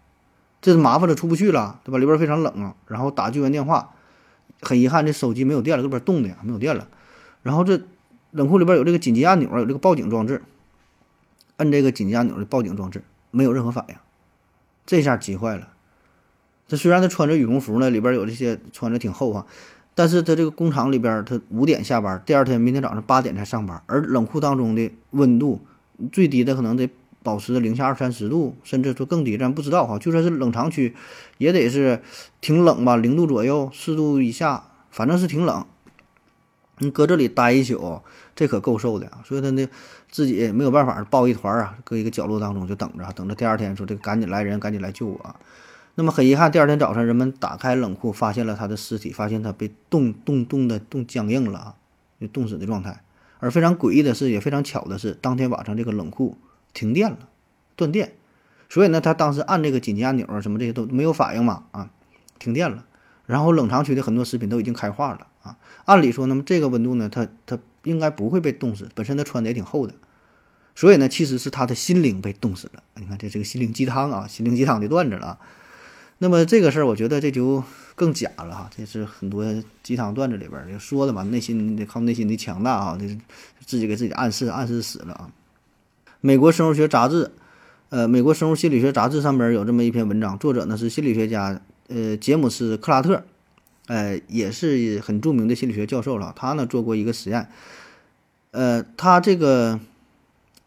[0.63, 1.99] 这是麻烦了，出不去了，对吧？
[1.99, 2.77] 里边非常冷啊。
[2.87, 3.95] 然后打救援电话，
[4.63, 6.87] 很遗憾，这手机没有电了，里边冻的，没有电了。
[7.43, 7.83] 然后这
[8.31, 10.43] 冷库里边有这个紧急按钮，有这个报警装置，
[11.57, 13.97] 摁这个紧急按钮的报警装置没有任何反应，
[14.87, 15.69] 这下急坏了。
[16.71, 19.45] 这虽然他穿着羽绒服呢，里边有这些穿着挺厚啊，
[19.95, 25.61] 但是他这个工厂里边，他五点下班，第二天明天早上八点才上班，而冷库当中的温度
[26.13, 26.89] 最低的可能得。
[27.23, 29.99] 保持零下二三十度，甚至说更低，咱不知道哈。
[29.99, 30.95] 就算是冷藏区，
[31.37, 32.01] 也得是
[32.41, 35.67] 挺冷吧，零度左右，四度以下，反正是挺冷。
[36.79, 38.01] 你搁这里待一宿，
[38.35, 39.21] 这可够受的啊。
[39.23, 39.69] 所以他呢，
[40.11, 45.37] 自己没有办法，抱一团啊，搁一个角落当中就等着，等着第二天说这赶紧来人，赶紧来救我。
[45.95, 51.75] 那么很遗憾，第二天早上人们打开冷库，发现了他的尸体，发现他被冻冻冻的冻僵硬了啊，
[52.21, 53.03] 就冻死的状态。
[53.39, 56.37] 而非常诡异的是，也非常巧的是，当天晚上这个冷库。
[56.73, 57.29] 停电了，
[57.75, 58.13] 断电，
[58.69, 61.91] 所以呢，他当时按这个紧急按钮啊，什么这些都没有反应嘛，啊，
[62.39, 62.87] 停电了。
[63.27, 65.57] 然后冷藏区的很多食品都已经开化了啊。
[65.87, 69.95] 按理说，那么这个温度呢，它它应该不会被冻死，本身它穿的也挺厚的，
[70.77, 72.85] 所以呢，其实是他的心灵被冻死了。
[72.95, 75.41] 你看这这个心灵鸡汤啊，心灵鸡汤的段子了。
[76.23, 77.65] 那么这个事儿，我觉得这就
[77.95, 78.71] 更假了哈。
[78.77, 79.43] 这是很多
[79.83, 83.17] 鸡汤段子里边就说的嘛，内心得靠内心的强大啊，这是
[83.65, 85.31] 自己给自己暗示暗示死了啊。
[86.21, 87.31] 美国生物学杂志，
[87.89, 91.59] 呃，美国生物心理学杂志上边有这么一篇文章，作者呢是心理学家，
[91.89, 93.25] 呃，杰姆斯·克拉特，
[93.87, 96.35] 呃，也是很著名的心理学教授了。
[96.37, 97.49] 他呢做过一个实验，
[98.51, 99.81] 呃，他这个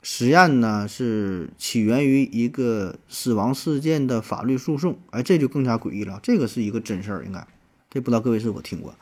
[0.05, 6.19] 实验呢是起源于一个死亡事件的法律诉讼，哎，这就更加诡异了。
[6.21, 7.47] 这个是一个真事儿，应该，
[7.89, 8.93] 这不知道各位是否听过。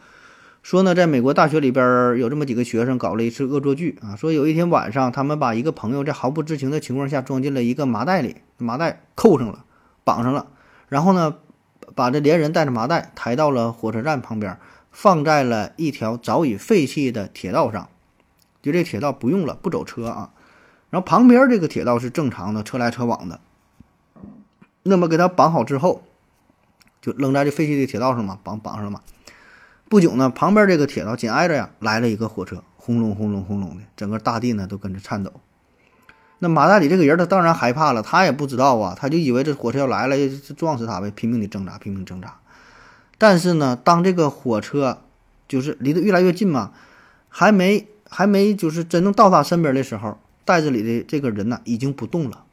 [0.61, 4.15] 说呢，在美国大学里边有这么几个学生搞了一次恶作剧啊。
[4.15, 9.65] 说有一天晚上，他们把一个朋友在毫不知情的情况下装进了一个麻袋里，麻袋扣上了，
[10.03, 10.51] 绑上了，
[10.87, 11.37] 然后呢，
[11.95, 14.59] 把这连人带着麻袋抬到了火车站旁边，
[14.91, 17.89] 放在了一条早已废弃的铁道上。
[18.61, 20.29] 就这铁道不用了，不走车啊。
[20.91, 23.39] 然后旁边这个铁道是正常的，车来车往的。
[24.83, 26.03] 那么给他绑好之后，
[27.01, 29.01] 就扔在这废弃的铁道上嘛，绑绑上了嘛。
[29.89, 35.33] 不久呢，旁边这个铁道紧挨着呀，来了一个火车，轰隆轰隆轰隆的，整个大地呢都跟着颤抖。
[36.39, 42.39] 那马大里这个人他当然害怕了，他也不知道啊，他就以为这火车要来了，就撞死他呗，拼命的挣扎，拼命挣扎。
[43.17, 45.03] 但是呢，当这个火车
[45.47, 46.71] 就是离得越来越近嘛，
[47.29, 52.45] 还没还没就是真正到他身边的时候，袋子里的这个人呢已经不动了。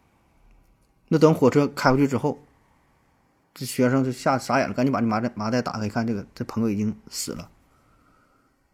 [1.08, 2.38] 那等火车开过去之后。
[3.54, 7.50] 这学生就吓傻眼了，赶紧把这麻袋麻袋打开，一看这个这朋友已经死了。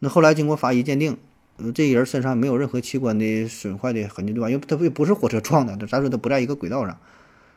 [0.01, 1.17] 那后来经过法医鉴定，
[1.57, 4.51] 呃，这人身上没有任何器官的损坏的痕迹，对吧？
[4.51, 6.99] 因为他不不是火车撞的，咱说他不在一个轨道上，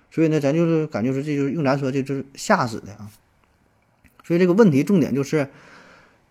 [0.09, 3.11] 所以呢，咱就是感觉说这就是用咱说这就是吓死的啊。
[4.23, 5.49] 所以这个问题重点就是，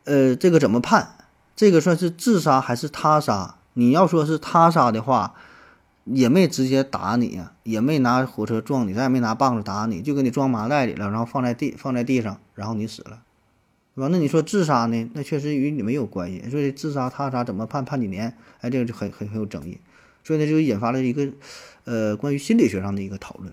[0.04, 1.18] 呃，这个怎么判？
[1.54, 3.56] 这个算是自杀还是他杀？
[3.76, 5.34] 你要说是他杀的话。
[6.08, 13.24] 也没直接打你呀，也没拿火车撞你，咱也没拿棒子打你，就给你装麻袋里了，然后放在地放在地上，然后你死了，
[13.96, 14.08] 对吧？
[14.12, 15.10] 那你说自杀呢？
[15.14, 16.48] 那确实与你没有关系。
[16.48, 18.36] 所以自杀他杀怎么判判几年？
[18.60, 19.80] 哎，这个就很很很有争议。
[20.22, 21.26] 所以呢，就引发了一个
[21.82, 23.52] 呃关于心理学上的一个讨论。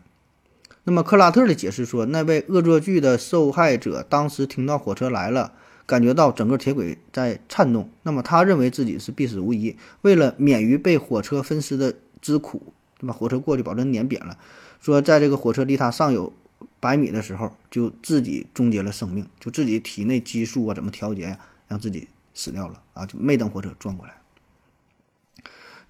[0.83, 5.53] 那么克拉特的解释说，那位恶作剧的受害者当时听到火车来了，
[5.85, 7.89] 感觉到整个铁轨在颤动。
[8.03, 9.75] 那么他认为自己是必死无疑。
[10.01, 13.13] 为了免于被火车分尸的之苦，对吧？
[13.13, 14.37] 火车过去保证碾扁了。
[14.79, 16.33] 说在这个火车离他尚有
[16.79, 24.13] 百米的时候，就自己终结了生命，就自己体内激素啊怎么调节呀，让自己死掉了啊，就没等火车撞过来。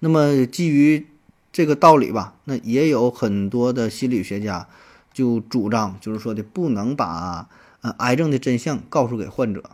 [0.00, 1.06] 那么基于
[1.52, 4.68] 这个道理吧，那也有很多的心理学家
[5.12, 7.48] 就主张，就是说的不能把
[7.80, 9.70] 呃癌症的真相告诉给患者，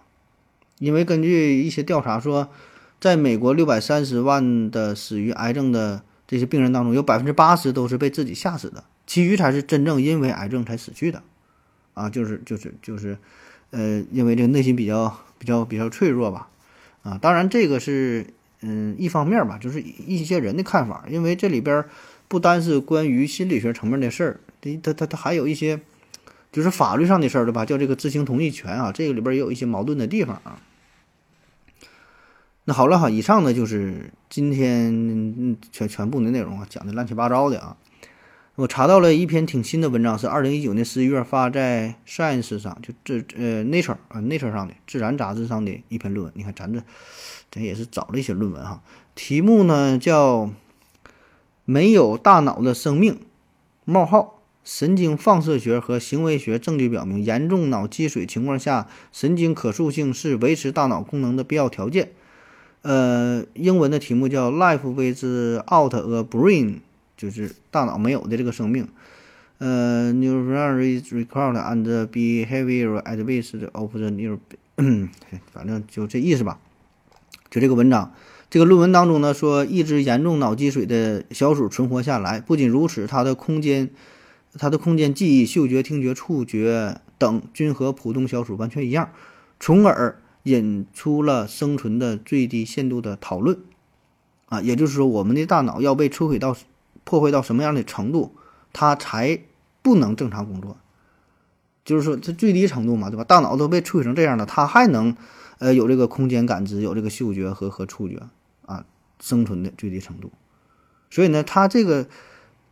[0.81, 2.49] 因为根据一些调查说，
[3.01, 11.23] 在美国六百三十万的死于癌症的这些病人当中，有百分之八十都是被自己吓死的，其余才是真正因为癌症才死去的，
[11.95, 13.17] 啊，就是就是就是，
[13.71, 16.49] 呃，因为这个内心比较比较比较脆弱吧，
[17.05, 18.27] 啊，当然这个是。
[18.63, 21.83] 嗯，一方面吧，就是一些人的看法，因为这里边
[22.29, 24.41] 不单是关于心理学层面的事儿，
[24.83, 25.81] 它它它还有一些
[26.53, 27.65] 就是法律上的事儿，对吧？
[27.65, 30.61] 叫这个知情同意权啊，这个里边也有一些矛盾的地方啊。
[32.73, 37.77] 好了哈，以上呢就是今天全全部的内容啊，讲的乱七八糟的啊。
[38.57, 46.33] 我查到了一篇挺新的文章，是二零一九年十一月发在 Science 上，就这呃 Nature 啊 Nature 上的自然杂志上的一篇论文。
[46.37, 46.83] 你看咱这。
[47.53, 48.81] 这也是找了一些论文哈，
[49.17, 50.47] 题目呢叫
[51.65, 53.19] 《没有大脑的生命：
[53.85, 62.05] 冒号神经放射学和行为学证据表明，严重脑积水情况下，神经可塑性是维持大脑功能的必要条件》。
[62.83, 66.67] 呃，英文的题目叫《Life Without a Brain》，
[67.17, 68.89] 就是大脑没有的这个生命。
[69.59, 74.39] 呃，Neural Record and Behavioral Advice of the Neural，
[75.53, 76.59] 反正就这意思吧。
[77.51, 78.15] 就这个文章，
[78.49, 82.41] 这个论文当中呢说，一只严重脑积水的小鼠存活下来。
[82.41, 83.91] 不仅如此，它的空间、
[84.59, 89.11] 它的空间记忆、嗅觉、听觉、触觉等均和普通小鼠完全一样，
[89.59, 93.59] 从而引出了生存的最低限度的讨论。
[94.47, 96.57] 啊，也就是说，我们的大脑要被摧毁到、
[97.05, 98.35] 破坏到什么样的程度，
[98.73, 99.41] 它才
[99.83, 100.77] 不能正常工作？
[101.85, 103.25] 就是说，这最低程度嘛，对吧？
[103.25, 105.17] 大脑都被摧毁成这样了，它还能？
[105.59, 108.23] 呃，有这个空间感知，有这个嗅觉和和触觉
[108.65, 108.87] 啊，
[109.21, 110.33] 生存的最低程度。
[111.11, 112.09] 所以呢，他这个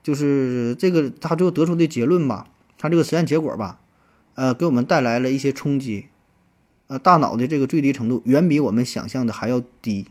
[0.02, 2.48] 就是这个他最后得出的结论吧，
[2.78, 3.78] 他这个实验结果吧，
[4.36, 6.06] 呃，给我们带来了一些冲击。
[6.88, 10.06] 呃，大脑的这个最低程度远比我们想象的还要低，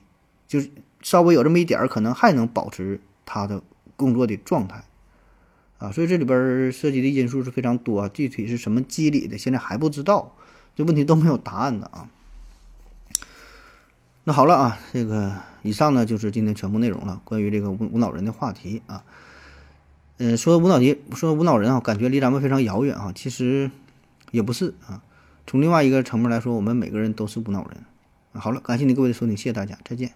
[0.47, 0.69] 就是
[1.01, 3.61] 稍微有这么一点儿，可能还能保持他的
[3.95, 4.83] 工作的状态
[5.79, 5.91] 啊。
[5.91, 10.35] 所以这里边涉及的因素是非常多，具体是什么机理的，现在还不知道，
[10.75, 12.09] 这问题都没有答案的啊。
[14.23, 17.21] 那好了啊，这个以上呢就是今天全部内容了。
[17.23, 19.03] 关于这个无无脑人的话题啊，
[20.17, 23.11] 嗯，说无脑题，说无脑人啊，感觉离咱们非常遥远啊。
[23.15, 23.71] 其实
[24.31, 25.01] 也不是啊，
[25.47, 27.77] 从另外一个层面来说，我们每个人都是无脑人。
[28.33, 30.11] 好了，感谢你各位的收听，谢谢大家，再见。